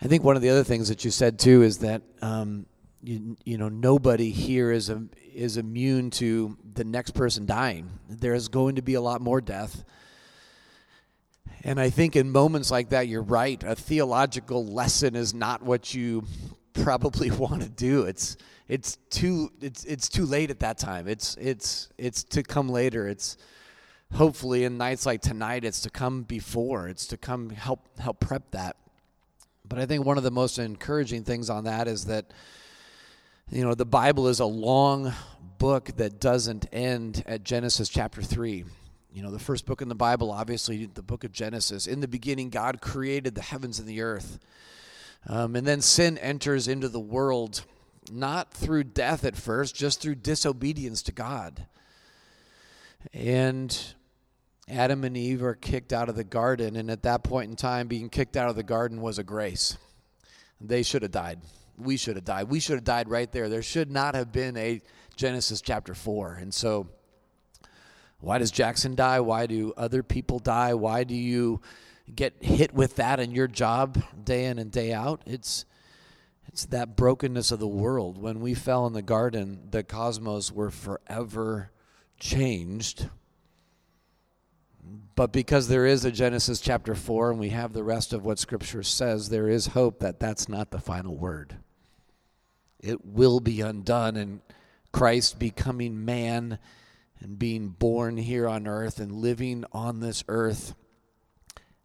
[0.00, 2.66] I think one of the other things that you said too is that um,
[3.02, 5.02] you, you know nobody here is a,
[5.34, 7.90] is immune to the next person dying.
[8.08, 9.84] There is going to be a lot more death.
[11.62, 13.62] And I think in moments like that, you're right.
[13.62, 16.24] A theological lesson is not what you
[16.72, 18.02] probably want to do.
[18.04, 18.36] It's
[18.68, 21.08] it's too it's it's too late at that time.
[21.08, 23.08] It's it's it's to come later.
[23.08, 23.36] It's
[24.14, 28.50] hopefully in nights like tonight it's to come before it's to come help help prep
[28.50, 28.76] that
[29.68, 32.32] but i think one of the most encouraging things on that is that
[33.50, 35.12] you know the bible is a long
[35.58, 38.64] book that doesn't end at genesis chapter 3
[39.12, 42.08] you know the first book in the bible obviously the book of genesis in the
[42.08, 44.38] beginning god created the heavens and the earth
[45.28, 47.64] um, and then sin enters into the world
[48.10, 51.66] not through death at first just through disobedience to god
[53.12, 53.94] and
[54.70, 57.88] Adam and Eve are kicked out of the garden, and at that point in time,
[57.88, 59.76] being kicked out of the garden was a grace.
[60.60, 61.40] They should have died.
[61.76, 62.48] We should have died.
[62.48, 63.48] We should have died right there.
[63.48, 64.80] There should not have been a
[65.16, 66.34] Genesis chapter 4.
[66.34, 66.88] And so,
[68.20, 69.20] why does Jackson die?
[69.20, 70.74] Why do other people die?
[70.74, 71.60] Why do you
[72.14, 75.22] get hit with that in your job day in and day out?
[75.26, 75.64] It's
[76.46, 78.18] it's that brokenness of the world.
[78.18, 81.70] When we fell in the garden, the cosmos were forever
[82.18, 83.08] changed
[85.14, 88.38] but because there is a Genesis chapter 4 and we have the rest of what
[88.38, 91.56] Scripture says, there is hope that that's not the final word.
[92.78, 94.40] It will be undone, and
[94.92, 96.58] Christ becoming man
[97.20, 100.74] and being born here on earth and living on this earth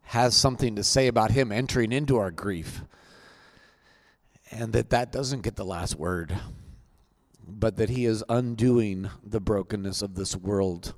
[0.02, 2.82] has something to say about him entering into our grief.
[4.50, 6.36] And that that doesn't get the last word,
[7.46, 10.94] but that he is undoing the brokenness of this world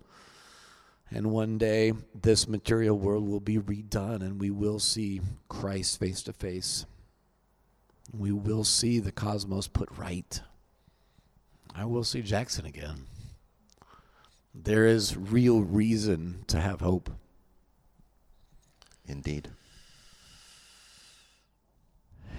[1.11, 6.23] and one day, this material world will be redone, and we will see Christ face
[6.25, 6.85] to face.
[8.17, 10.41] We will see the cosmos put right.
[11.75, 13.07] I will see Jackson again.
[14.55, 17.11] There is real reason to have hope.
[19.07, 19.49] Indeed.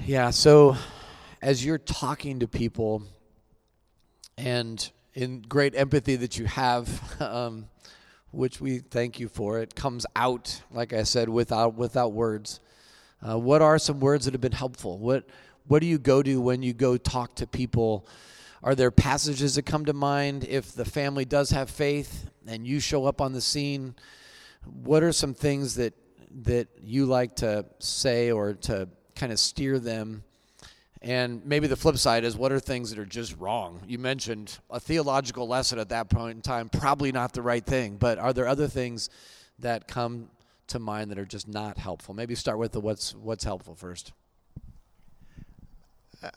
[0.06, 0.76] Yeah, so
[1.42, 3.04] as you're talking to people
[4.38, 7.68] and in great empathy that you have, um,
[8.32, 9.60] which we thank you for.
[9.60, 12.60] It comes out, like I said, without without words.
[13.22, 14.98] Uh, what are some words that have been helpful?
[14.98, 15.26] What
[15.68, 18.08] what do you go to when you go talk to people?
[18.62, 22.80] Are there passages that come to mind if the family does have faith and you
[22.80, 23.96] show up on the scene?
[24.66, 25.94] What are some things that
[26.44, 30.24] that you like to say or to kind of steer them
[31.02, 33.82] and maybe the flip side is what are things that are just wrong?
[33.88, 37.96] You mentioned a theological lesson at that point in time, probably not the right thing,
[37.96, 39.10] but are there other things
[39.60, 40.30] that come
[40.68, 42.14] to mind that are just not helpful?
[42.14, 44.12] Maybe start with the what's what's helpful first.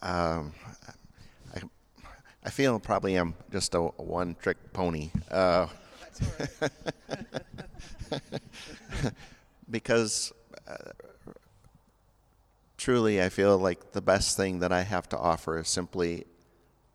[0.00, 0.52] Um,
[2.45, 5.11] I, feel probably I'm just a one trick pony.
[5.30, 5.66] Uh,
[9.70, 10.32] because
[10.66, 10.90] uh,
[12.76, 16.26] truly, I feel like the best thing that I have to offer is simply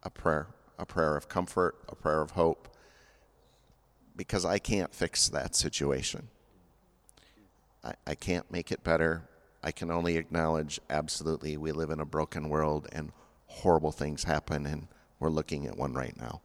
[0.03, 2.67] a prayer, a prayer of comfort, a prayer of hope,
[4.15, 6.27] because I can't fix that situation.
[7.83, 9.29] I, I can't make it better.
[9.63, 13.11] I can only acknowledge absolutely we live in a broken world and
[13.47, 14.87] horrible things happen, and
[15.19, 16.41] we're looking at one right now.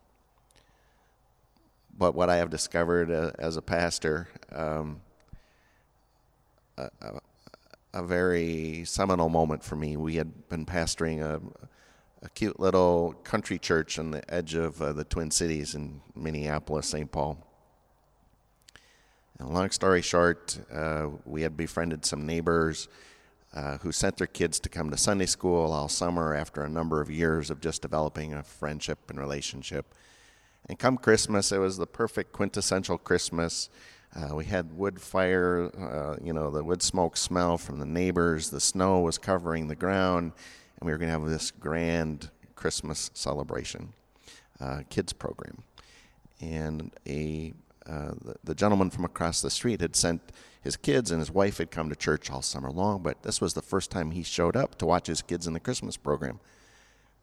[1.96, 5.00] But what I have discovered uh, as a pastor, um,
[6.78, 7.20] a, a,
[7.94, 9.96] a, very seminal moment for me.
[9.96, 11.40] We had been pastoring a,
[12.22, 16.88] a cute little country church on the edge of uh, the Twin Cities in Minneapolis,
[16.88, 17.12] St.
[17.12, 17.46] Paul.
[19.38, 22.88] And long story short, uh, we had befriended some neighbors
[23.54, 27.00] uh, who sent their kids to come to Sunday school all summer after a number
[27.00, 29.94] of years of just developing a friendship and relationship.
[30.68, 33.68] And come Christmas, it was the perfect quintessential Christmas.
[34.14, 38.50] Uh, we had wood fire, uh, you know, the wood smoke smell from the neighbors.
[38.50, 40.32] The snow was covering the ground,
[40.78, 43.92] and we were going to have this grand Christmas celebration,
[44.60, 45.62] uh, kids program.
[46.40, 47.54] And a
[47.86, 50.20] uh, the, the gentleman from across the street had sent
[50.62, 53.54] his kids and his wife had come to church all summer long, but this was
[53.54, 56.38] the first time he showed up to watch his kids in the Christmas program.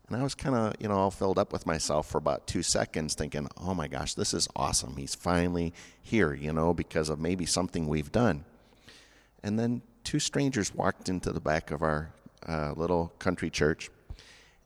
[0.08, 2.64] And I was kind of, you know, all filled up with myself for about two
[2.64, 4.98] seconds, thinking, oh my gosh, this is awesome.
[4.98, 8.44] He's finally here, you know, because of maybe something we've done.
[9.44, 12.12] And then two strangers walked into the back of our
[12.48, 13.90] uh, little country church,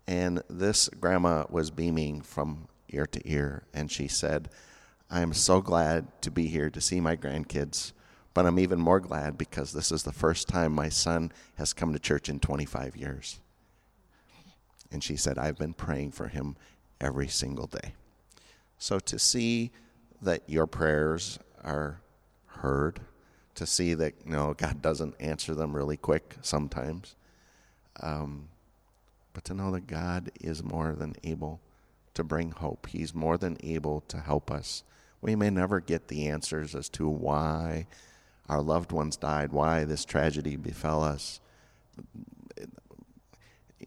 [0.07, 4.49] and this grandma was beaming from ear to ear, and she said,
[5.09, 7.91] I am so glad to be here to see my grandkids
[8.33, 11.93] but I'm even more glad because this is the first time my son has come
[11.93, 13.39] to church in 25 years.
[14.91, 16.55] And she said, I've been praying for him
[16.99, 17.93] every single day.
[18.77, 19.71] So to see
[20.21, 22.01] that your prayers are
[22.47, 23.01] heard,
[23.55, 27.15] to see that you know God doesn't answer them really quick sometimes,
[28.01, 28.49] um,
[29.33, 31.59] but to know that God is more than able
[32.13, 32.87] to bring hope.
[32.87, 34.83] He's more than able to help us.
[35.21, 37.87] We may never get the answers as to why
[38.49, 41.39] our loved ones died, why this tragedy befell us.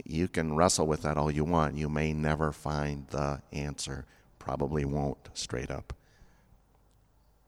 [0.05, 1.77] You can wrestle with that all you want.
[1.77, 4.07] You may never find the answer.
[4.39, 5.93] Probably won't, straight up.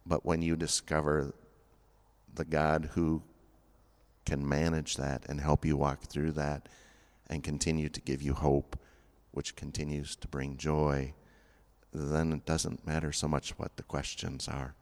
[0.04, 1.34] But when you discover
[2.34, 3.22] the God who
[4.24, 6.68] can manage that and help you walk through that
[7.28, 8.78] and continue to give you hope,
[9.30, 11.14] which continues to bring joy,
[11.92, 14.74] then it doesn't matter so much what the questions are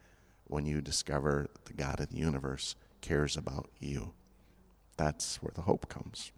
[0.47, 4.13] when you discover the God of the universe cares about you.
[4.97, 6.33] That's where the hope comes.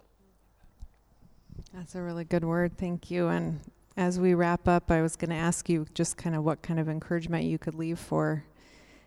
[1.73, 2.77] That's a really good word.
[2.77, 3.29] Thank you.
[3.29, 3.61] And
[3.97, 6.81] as we wrap up, I was going to ask you just kind of what kind
[6.81, 8.45] of encouragement you could leave for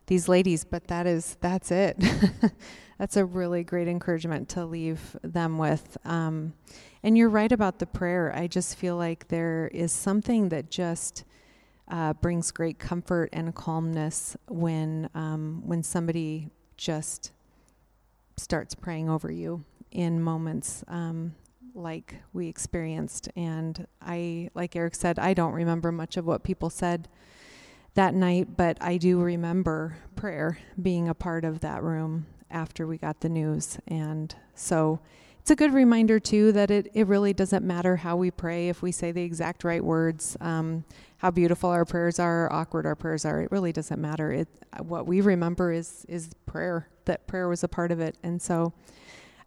[0.07, 1.97] these ladies, but that is that's it.
[2.97, 5.97] that's a really great encouragement to leave them with.
[6.03, 6.53] Um,
[7.03, 8.33] and you're right about the prayer.
[8.35, 11.23] I just feel like there is something that just
[11.91, 17.31] uh, brings great comfort and calmness when um, when somebody just
[18.37, 21.35] starts praying over you in moments um,
[21.75, 23.29] like we experienced.
[23.35, 27.07] And I, like Eric said, I don't remember much of what people said
[27.93, 32.97] that night, but I do remember prayer being a part of that room after we
[32.97, 33.77] got the news.
[33.87, 34.99] And so
[35.41, 38.81] it's a good reminder, too, that it, it really doesn't matter how we pray, if
[38.81, 40.37] we say the exact right words.
[40.39, 40.85] Um,
[41.17, 43.41] how beautiful our prayers are, awkward our prayers are.
[43.41, 44.31] It really doesn't matter.
[44.31, 44.47] It
[44.79, 46.87] what we remember is is prayer.
[47.05, 48.73] That prayer was a part of it, and so.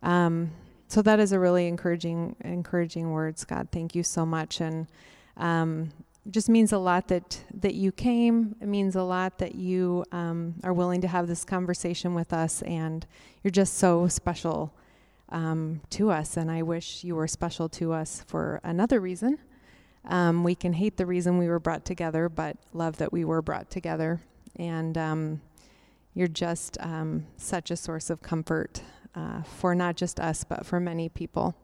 [0.03, 0.51] Um,
[0.87, 3.69] so that is a really encouraging, encouraging word, Scott.
[3.73, 4.87] Thank you so much, and
[5.37, 5.91] um,
[6.31, 8.55] just means a lot that that you came.
[8.61, 12.63] It means a lot that you um, are willing to have this conversation with us,
[12.63, 13.07] and
[13.43, 14.73] you're just so special
[15.35, 16.37] um, to us.
[16.37, 19.39] And I wish you were special to us for another reason.
[20.07, 23.43] Um, we can hate the reason we were brought together, but love that we were
[23.43, 24.21] brought together.
[24.57, 25.41] And um,
[26.15, 28.81] you're just um, such a source of comfort
[29.15, 31.57] uh, for not just us, but for many people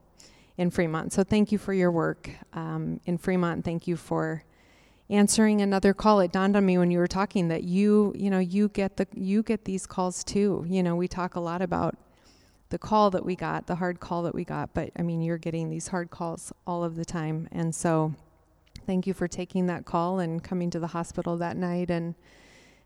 [0.56, 1.12] in Fremont.
[1.12, 3.64] So thank you for your work um, in Fremont.
[3.64, 4.42] Thank you for
[5.08, 6.20] answering another call.
[6.20, 9.06] It dawned on me when you were talking that you, you know, you get the
[9.14, 10.64] you get these calls too.
[10.68, 11.96] You know, we talk a lot about
[12.70, 15.38] the call that we got, the hard call that we got, but I mean, you're
[15.38, 18.14] getting these hard calls all of the time, and so
[18.86, 22.14] Thank you for taking that call and coming to the hospital that night and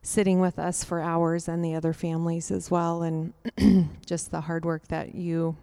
[0.03, 3.33] sitting with us for hours and the other families as well, and
[4.07, 5.57] just the hard work that you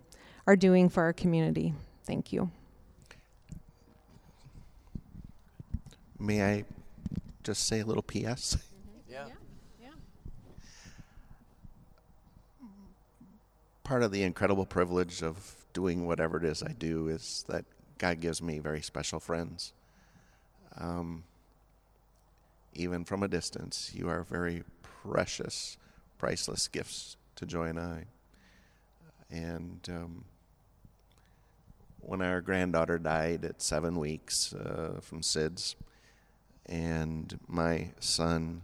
[0.47, 1.76] are doing for our community.
[2.05, 2.49] Thank you.
[6.17, 6.65] May I
[7.43, 8.57] just say a little PS?
[13.92, 17.66] Part of the incredible privilege of doing whatever it is I do is that
[17.98, 19.74] God gives me very special friends.
[20.78, 21.26] Um,
[22.74, 25.76] even from a distance, you are very precious,
[26.18, 28.06] priceless gifts to Joy and I.
[29.30, 30.24] And um,
[32.00, 35.76] when our granddaughter died at seven weeks uh, from SIDS,
[36.66, 38.62] and my son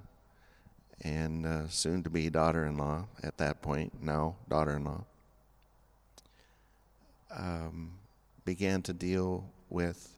[1.01, 5.03] and uh, soon to be daughter in law at that point, now daughter in law,
[7.31, 7.93] um,
[8.45, 10.15] began to deal with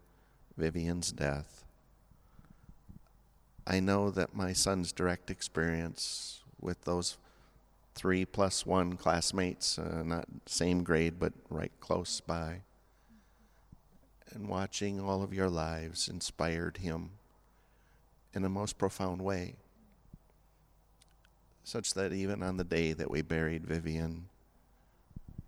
[0.57, 1.63] Vivian's death.
[3.65, 7.17] I know that my son's direct experience with those
[7.95, 12.61] three plus one classmates, uh, not same grade, but right close by,
[14.31, 17.11] and watching all of your lives inspired him
[18.33, 19.55] in a most profound way.
[21.63, 24.29] Such that even on the day that we buried Vivian,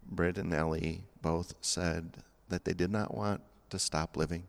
[0.05, 2.17] Britt and Ellie both said
[2.49, 4.43] that they did not want to stop living.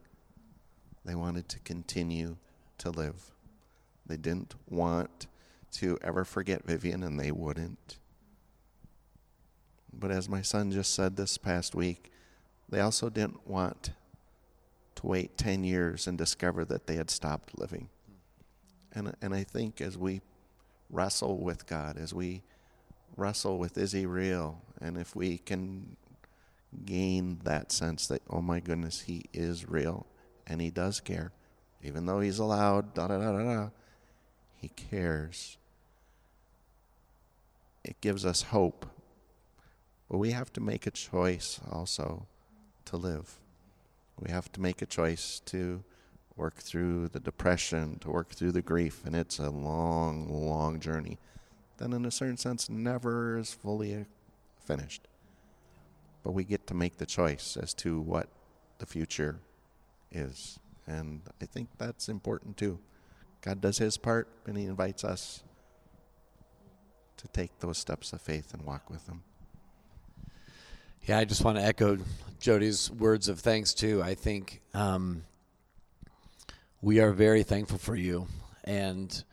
[1.05, 2.37] They wanted to continue
[2.79, 3.33] to live.
[4.07, 5.27] They didn't want
[5.73, 7.99] to ever forget Vivian, and they wouldn't.
[9.93, 12.11] But as my son just said this past week,
[12.69, 13.93] they also didn't want
[14.97, 17.89] to wait 10 years and discover that they had stopped living.
[18.93, 20.21] And, and I think as we
[20.91, 22.43] wrestle with God, as we
[23.17, 25.97] wrestle with is He real, and if we can
[26.85, 30.07] gain that sense that, oh my goodness, He is real
[30.47, 31.33] and He does care,
[31.83, 33.69] even though He's allowed, da da da da da,
[34.55, 35.59] He cares.
[37.85, 38.87] It gives us hope.
[40.09, 42.27] But we have to make a choice also
[42.85, 43.39] to live.
[44.21, 45.83] We have to make a choice to
[46.37, 51.19] work through the depression, to work through the grief, and it's a long, long journey
[51.79, 54.07] that, in a certain sense, never is fully
[54.65, 55.09] finished.
[56.23, 58.29] But we get to make the choice as to what
[58.79, 59.41] the future
[60.11, 60.59] is.
[60.87, 62.79] And I think that's important too.
[63.41, 65.43] God does his part, and he invites us
[67.17, 69.23] to take those steps of faith and walk with him.
[71.05, 71.99] Yeah, I just want to echo
[72.39, 74.01] Jody's words of thanks too.
[74.03, 75.25] I think um,
[76.81, 78.29] we are very thankful for you.
[78.65, 79.25] And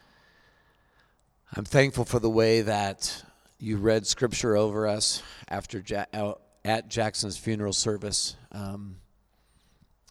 [1.55, 3.23] I'm thankful for the way that
[3.59, 6.33] you read scripture over us after ja- uh,
[6.69, 8.35] at Jackson's funeral service.
[8.51, 8.97] Um,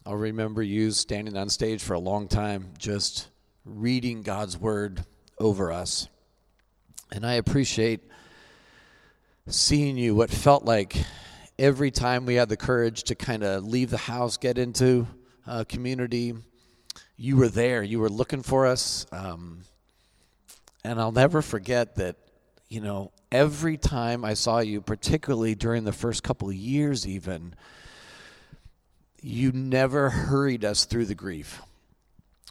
[0.05, 3.29] I'll remember you standing on stage for a long time, just
[3.65, 5.05] reading God's word
[5.39, 6.09] over us.
[7.13, 8.01] And I appreciate
[9.47, 10.97] seeing you, what felt like
[11.61, 15.07] every time we had the courage to kind of leave the house, get into
[15.47, 16.35] a community,
[17.17, 17.85] you were there.
[17.85, 19.07] You were looking for us.
[19.13, 19.61] Um,
[20.83, 22.17] and I'll never forget that,
[22.69, 27.55] you know, every time I saw you, particularly during the first couple years, even,
[29.23, 31.63] you never hurried us through the grief.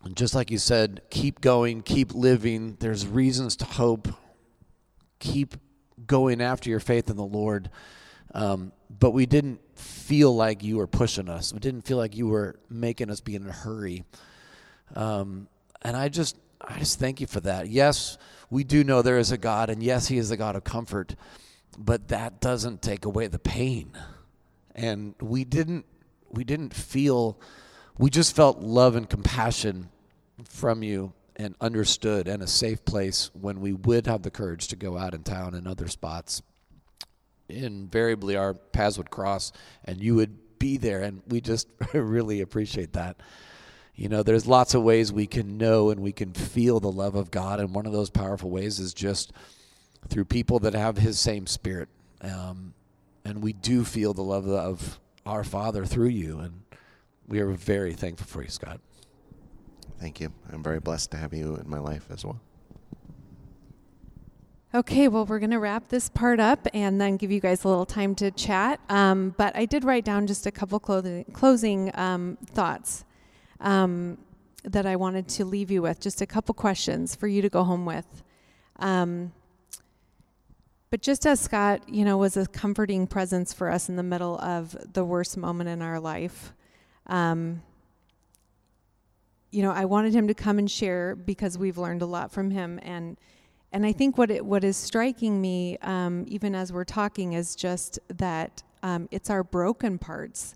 [0.04, 2.78] And just like you said, keep going, keep living.
[2.80, 4.08] There's reasons to hope.
[5.20, 5.56] Keep
[6.06, 7.70] going after your faith in the Lord.
[8.34, 11.54] Um, but we didn't feel like you were pushing us.
[11.54, 14.04] We didn't feel like you were making us be in a hurry.
[14.96, 15.48] Um,
[15.82, 17.68] and I just, I just thank you for that.
[17.68, 18.18] Yes,
[18.50, 21.16] we do know there is a God, and yes, He is the God of comfort,
[21.78, 23.92] but that doesn't take away the pain.
[24.76, 25.86] And we didn't,
[26.30, 27.40] we didn't feel,
[27.98, 29.90] we just felt love and compassion
[30.46, 34.76] from you and understood and a safe place when we would have the courage to
[34.76, 36.42] go out in town and other spots.
[37.50, 39.52] Invariably, our paths would cross,
[39.86, 43.18] and you would be there, and we just really appreciate that.
[43.98, 47.16] You know, there's lots of ways we can know and we can feel the love
[47.16, 49.34] of God, and one of those powerful ways is just
[50.08, 51.90] through people that have His same Spirit.
[52.22, 52.76] Um,
[53.26, 56.62] and we do feel the love of our Father through you, and
[57.28, 58.80] we are very thankful for you, Scott.
[60.00, 60.32] Thank you.
[60.54, 62.40] I'm very blessed to have you in my life as well.
[64.76, 67.68] Okay, well, we're going to wrap this part up and then give you guys a
[67.68, 68.80] little time to chat.
[68.90, 73.04] Um, but I did write down just a couple clothing, closing um, thoughts
[73.60, 74.18] um,
[74.64, 76.00] that I wanted to leave you with.
[76.00, 78.24] Just a couple questions for you to go home with.
[78.80, 79.32] Um,
[80.90, 84.40] but just as Scott, you know, was a comforting presence for us in the middle
[84.40, 86.54] of the worst moment in our life,
[87.08, 87.62] um,
[89.52, 92.52] you know, I wanted him to come and share because we've learned a lot from
[92.52, 92.80] him.
[92.84, 93.18] And
[93.74, 97.54] and I think what it, what is striking me, um, even as we're talking, is
[97.56, 100.56] just that um, it's our broken parts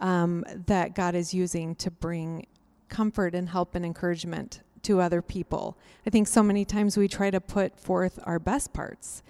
[0.00, 2.46] um, that God is using to bring
[2.88, 5.76] comfort and help and encouragement to other people.
[6.06, 9.22] I think so many times we try to put forth our best parts.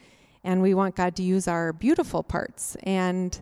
[0.43, 2.75] and we want God to use our beautiful parts.
[2.85, 3.39] And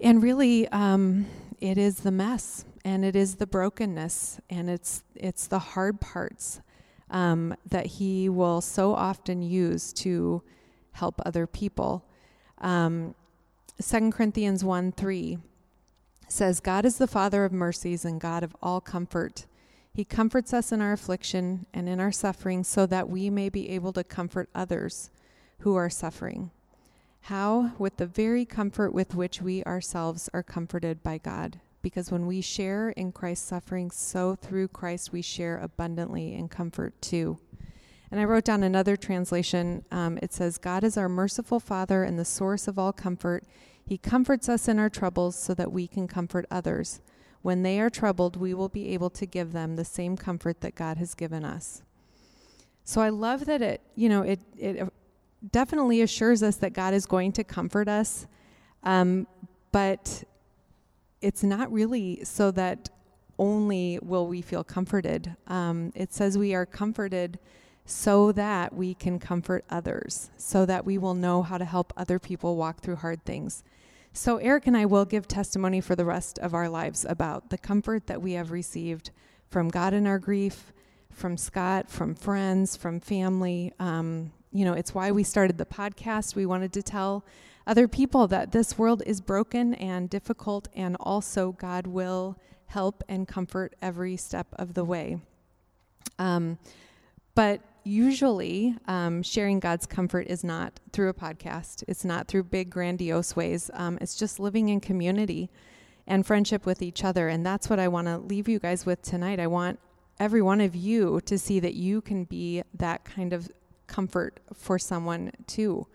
[0.00, 1.26] and really, um,
[1.60, 6.60] it is the mess, and it is the brokenness, and it's it's the hard parts
[7.10, 10.42] um, that He will so often use to
[10.92, 12.04] help other people.
[12.58, 13.14] Um,
[13.80, 15.38] 2 Corinthians 1 3
[16.32, 19.46] says, God is the Father of mercies and God of all comfort.
[19.92, 23.70] He comforts us in our affliction and in our suffering so that we may be
[23.70, 25.10] able to comfort others
[25.60, 26.50] who are suffering.
[27.22, 27.72] How?
[27.78, 31.60] With the very comfort with which we ourselves are comforted by God.
[31.82, 37.00] Because when we share in Christ's suffering, so through Christ we share abundantly in comfort
[37.00, 37.38] too.
[38.10, 39.84] And I wrote down another translation.
[39.90, 43.44] Um, it says, God is our merciful Father and the source of all comfort.
[43.88, 47.00] He comforts us in our troubles so that we can comfort others.
[47.40, 50.74] When they are troubled, we will be able to give them the same comfort that
[50.74, 51.82] God has given us.
[52.84, 54.92] So I love that it, you know, it, it
[55.50, 58.26] definitely assures us that God is going to comfort us,
[58.82, 59.26] um,
[59.72, 60.22] but
[61.22, 62.90] it's not really so that
[63.38, 65.34] only will we feel comforted.
[65.46, 67.38] Um, it says we are comforted
[67.86, 72.18] so that we can comfort others, so that we will know how to help other
[72.18, 73.64] people walk through hard things.
[74.18, 77.56] So, Eric and I will give testimony for the rest of our lives about the
[77.56, 79.12] comfort that we have received
[79.48, 80.72] from God in our grief,
[81.12, 83.72] from Scott, from friends, from family.
[83.78, 86.34] Um, you know, it's why we started the podcast.
[86.34, 87.24] We wanted to tell
[87.64, 93.28] other people that this world is broken and difficult, and also God will help and
[93.28, 95.20] comfort every step of the way.
[96.18, 96.58] Um,
[97.36, 102.70] but usually, um, sharing God's comfort is not through a podcast, it's not through big,
[102.70, 103.70] grandiose ways.
[103.74, 105.50] Um, it's just living in community
[106.06, 107.28] and friendship with each other.
[107.28, 109.40] And that's what I want to leave you guys with tonight.
[109.40, 109.78] I want
[110.20, 113.50] every one of you to see that you can be that kind of
[113.86, 115.86] comfort for someone too.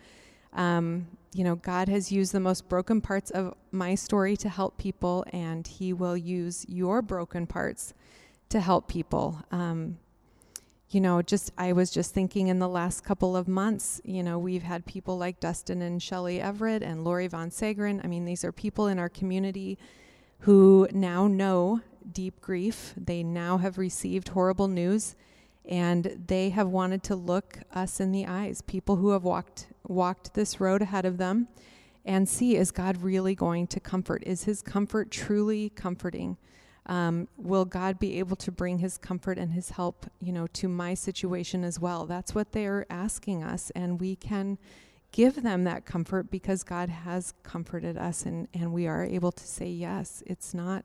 [0.54, 4.78] Um, you know, God has used the most broken parts of my story to help
[4.78, 7.94] people, and He will use your broken parts
[8.50, 9.42] to help people.
[9.52, 9.98] Um,
[10.94, 14.38] you know, just I was just thinking in the last couple of months, you know,
[14.38, 18.04] we've had people like Dustin and Shelley Everett and Lori Von Sagren.
[18.04, 19.78] I mean, these are people in our community
[20.40, 21.82] who now know
[22.12, 22.94] deep grief.
[22.98, 25.16] They now have received horrible news
[25.66, 30.34] and they have wanted to look us in the eyes, people who have walked walked
[30.34, 31.48] this road ahead of them
[32.06, 34.24] and see is God really going to comfort?
[34.26, 36.38] Is his comfort truly comforting?
[36.86, 40.68] Um, will God be able to bring his comfort and his help, you know, to
[40.68, 42.06] my situation as well?
[42.06, 44.58] That's what they're asking us, and we can
[45.12, 49.48] give them that comfort because God has comforted us, and, and we are able to
[49.48, 50.24] say yes.
[50.26, 50.84] It's not,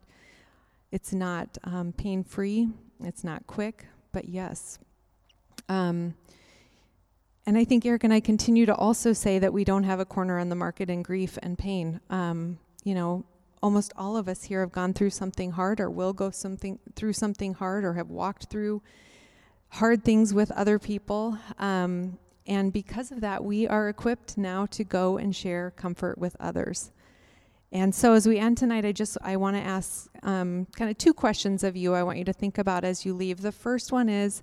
[0.92, 2.68] it's not um, pain free,
[3.02, 4.78] it's not quick, but yes.
[5.68, 6.14] Um,
[7.46, 10.04] and I think Eric and I continue to also say that we don't have a
[10.04, 11.98] corner on the market in grief and pain.
[12.10, 13.24] Um, you know,
[13.62, 17.12] almost all of us here have gone through something hard or will go something through
[17.12, 18.82] something hard or have walked through
[19.68, 21.38] hard things with other people.
[21.58, 26.36] Um, and because of that, we are equipped now to go and share comfort with
[26.40, 26.90] others.
[27.70, 30.96] And so, as we end tonight, I just I want to ask um, kind of
[30.96, 31.92] two questions of you.
[31.92, 33.42] I want you to think about as you leave.
[33.42, 34.42] The first one is: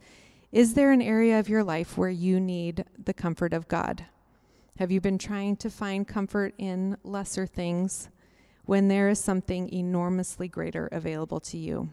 [0.51, 4.05] Is there an area of your life where you need the comfort of God?
[4.77, 8.09] Have you been trying to find comfort in lesser things?
[8.65, 11.89] When there is something enormously greater available to you.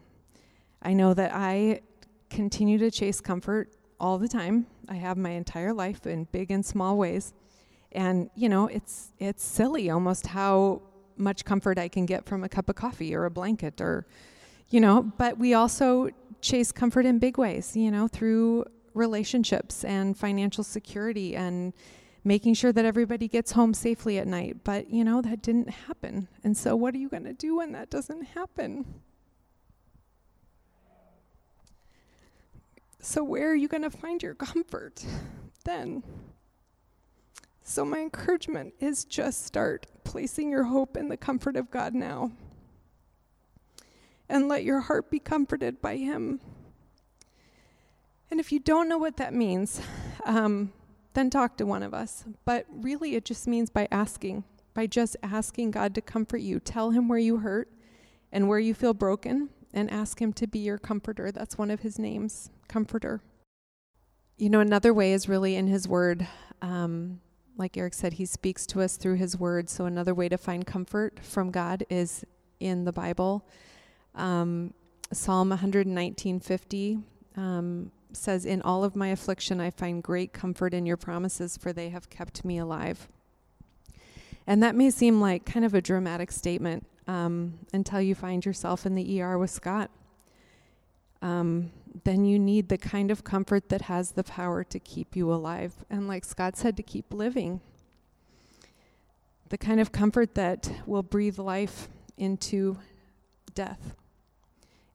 [0.81, 1.81] I know that I
[2.29, 4.67] continue to chase comfort all the time.
[4.89, 7.33] I have my entire life in big and small ways.
[7.91, 10.81] And you know, it's it's silly almost how
[11.15, 14.05] much comfort I can get from a cup of coffee or a blanket or
[14.69, 16.09] you know, but we also
[16.41, 18.65] chase comfort in big ways, you know, through
[18.95, 21.73] relationships and financial security and
[22.23, 24.63] making sure that everybody gets home safely at night.
[24.63, 26.27] But, you know, that didn't happen.
[26.43, 28.85] And so, what are you going to do when that doesn't happen?
[32.99, 35.05] So, where are you going to find your comfort
[35.65, 36.03] then?
[37.61, 42.31] So, my encouragement is just start placing your hope in the comfort of God now.
[44.29, 46.39] And let your heart be comforted by Him.
[48.31, 49.81] And if you don't know what that means,
[50.25, 50.71] um,
[51.13, 52.25] then talk to one of us.
[52.45, 54.43] But really, it just means by asking,
[54.73, 56.59] by just asking God to comfort you.
[56.59, 57.69] Tell Him where you hurt
[58.31, 61.31] and where you feel broken, and ask Him to be your comforter.
[61.31, 63.21] That's one of His names, comforter.
[64.37, 66.27] You know, another way is really in His Word.
[66.61, 67.21] Um,
[67.57, 69.69] like Eric said, He speaks to us through His Word.
[69.69, 72.25] So another way to find comfort from God is
[72.59, 73.47] in the Bible.
[74.15, 74.73] Um,
[75.11, 77.03] Psalm 119:50
[77.35, 81.73] um, says, In all of my affliction, I find great comfort in your promises, for
[81.73, 83.07] they have kept me alive.
[84.45, 88.85] And that may seem like kind of a dramatic statement um, until you find yourself
[88.85, 89.89] in the ER with Scott.
[91.21, 91.71] Um,
[92.03, 95.73] then you need the kind of comfort that has the power to keep you alive.
[95.89, 97.61] And like Scott said, to keep living.
[99.49, 101.87] The kind of comfort that will breathe life
[102.17, 102.77] into
[103.53, 103.95] death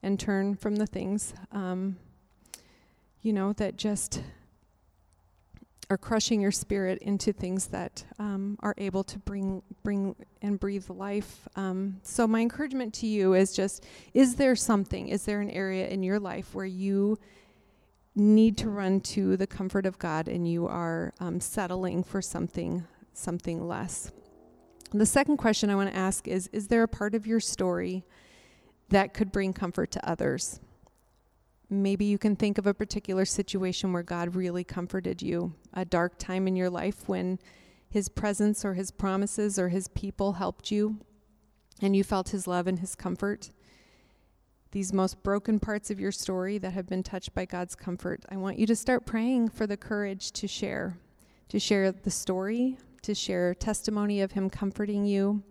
[0.02, 1.96] and turn from the things, um,
[3.22, 4.22] you know, that just
[5.90, 10.88] are crushing your spirit into things that um, are able to bring bring and breathe
[10.90, 11.48] life.
[11.56, 15.08] Um, so my encouragement to you is just: is there something?
[15.08, 17.18] Is there an area in your life where you
[18.14, 22.84] need to run to the comfort of God and you are um, settling for something
[23.14, 24.12] something less?
[24.92, 28.04] The second question I want to ask is: Is there a part of your story
[28.90, 30.60] that could bring comfort to others?
[31.70, 36.18] Maybe you can think of a particular situation where God really comforted you, a dark
[36.18, 37.38] time in your life when
[37.90, 40.98] His presence or His promises or His people helped you
[41.82, 43.50] and you felt His love and His comfort.
[44.70, 48.36] These most broken parts of your story that have been touched by God's comfort, I
[48.36, 50.98] want you to start praying for the courage to share,
[51.48, 55.42] to share the story, to share testimony of Him comforting you,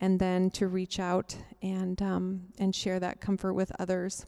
[0.00, 4.26] and then to reach out and, um, and share that comfort with others.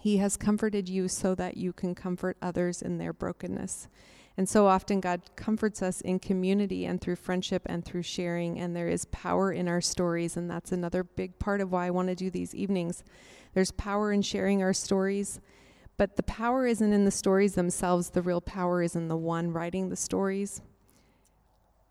[0.00, 3.88] He has comforted you so that you can comfort others in their brokenness.
[4.36, 8.58] And so often, God comforts us in community and through friendship and through sharing.
[8.58, 10.36] And there is power in our stories.
[10.36, 13.02] And that's another big part of why I want to do these evenings.
[13.54, 15.40] There's power in sharing our stories.
[15.96, 19.52] But the power isn't in the stories themselves, the real power is in the one
[19.52, 20.60] writing the stories.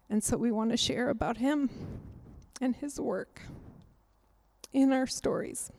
[0.10, 1.70] And so we want to share about him
[2.62, 3.41] and his work
[4.72, 5.72] in our stories.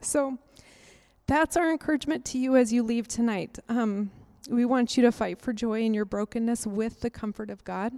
[0.00, 0.38] So,
[1.28, 3.58] that's our encouragement to you as you leave tonight.
[3.68, 4.10] Um,
[4.48, 7.92] we want you to fight for joy in your brokenness with the comfort of God,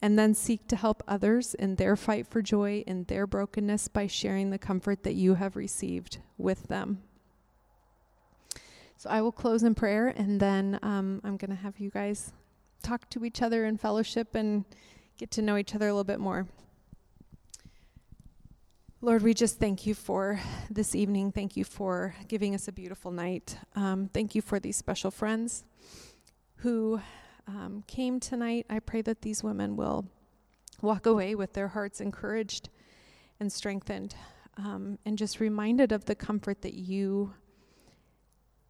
[0.00, 4.06] and then seek to help others in their fight for joy in their brokenness by
[4.06, 7.02] sharing the comfort that you have received with them.
[8.96, 12.32] So I will close in prayer, and then um, I'm going to have you guys
[12.80, 14.64] talk to each other in fellowship and
[15.18, 16.46] get to know each other a little bit more.
[19.02, 20.40] Lord, we just thank you for
[20.70, 21.30] this evening.
[21.30, 23.58] Thank you for giving us a beautiful night.
[23.74, 25.64] Um, thank you for these special friends
[26.56, 27.02] who
[27.46, 28.64] um, came tonight.
[28.70, 30.06] I pray that these women will
[30.80, 32.70] walk away with their hearts encouraged
[33.38, 34.14] and strengthened
[34.56, 37.34] um, and just reminded of the comfort that you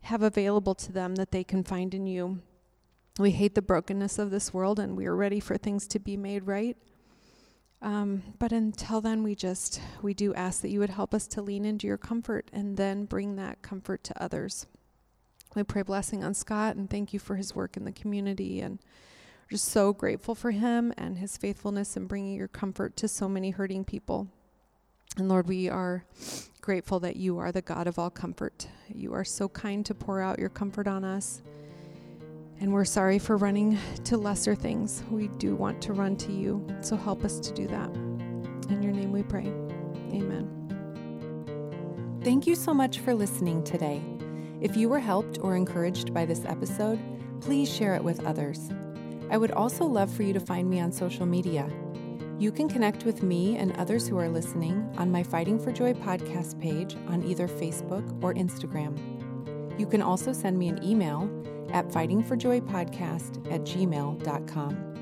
[0.03, 2.41] have available to them that they can find in you.
[3.21, 6.17] We hate the brokenness of this world and we are ready for things to be
[6.17, 6.77] made right.
[7.83, 11.43] Um, but until then, we just, we do ask that you would help us to
[11.43, 14.67] lean into your comfort and then bring that comfort to others.
[15.55, 18.79] We pray blessing on Scott and thank you for his work in the community and
[19.51, 23.51] just so grateful for him and his faithfulness in bringing your comfort to so many
[23.51, 24.29] hurting people.
[25.17, 26.05] And Lord, we are
[26.61, 28.67] grateful that you are the God of all comfort.
[28.93, 31.41] You are so kind to pour out your comfort on us.
[32.61, 35.05] And we're sorry for running to lesser things.
[35.11, 36.67] We do want to run to you.
[36.81, 37.91] So help us to do that.
[38.71, 39.47] In your name we pray.
[40.13, 40.57] Amen.
[42.25, 44.03] Thank you so much for listening today.
[44.61, 46.99] If you were helped or encouraged by this episode,
[47.41, 48.71] please share it with others.
[49.31, 51.71] I would also love for you to find me on social media.
[52.39, 55.93] You can connect with me and others who are listening on my Fighting for Joy
[55.93, 58.99] podcast page on either Facebook or Instagram.
[59.79, 61.29] You can also send me an email
[61.73, 64.97] at fightingforjoypodcast at gmail.com.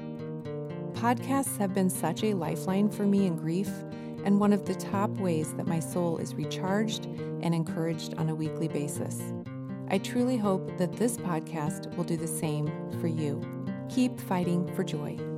[0.95, 3.71] Podcasts have been such a lifeline for me in grief
[4.25, 7.07] and one of the top ways that my soul is recharged
[7.43, 9.21] and encouraged on a weekly basis.
[9.89, 13.41] I truly hope that this podcast will do the same for you.
[13.91, 15.34] Keep fighting for joy.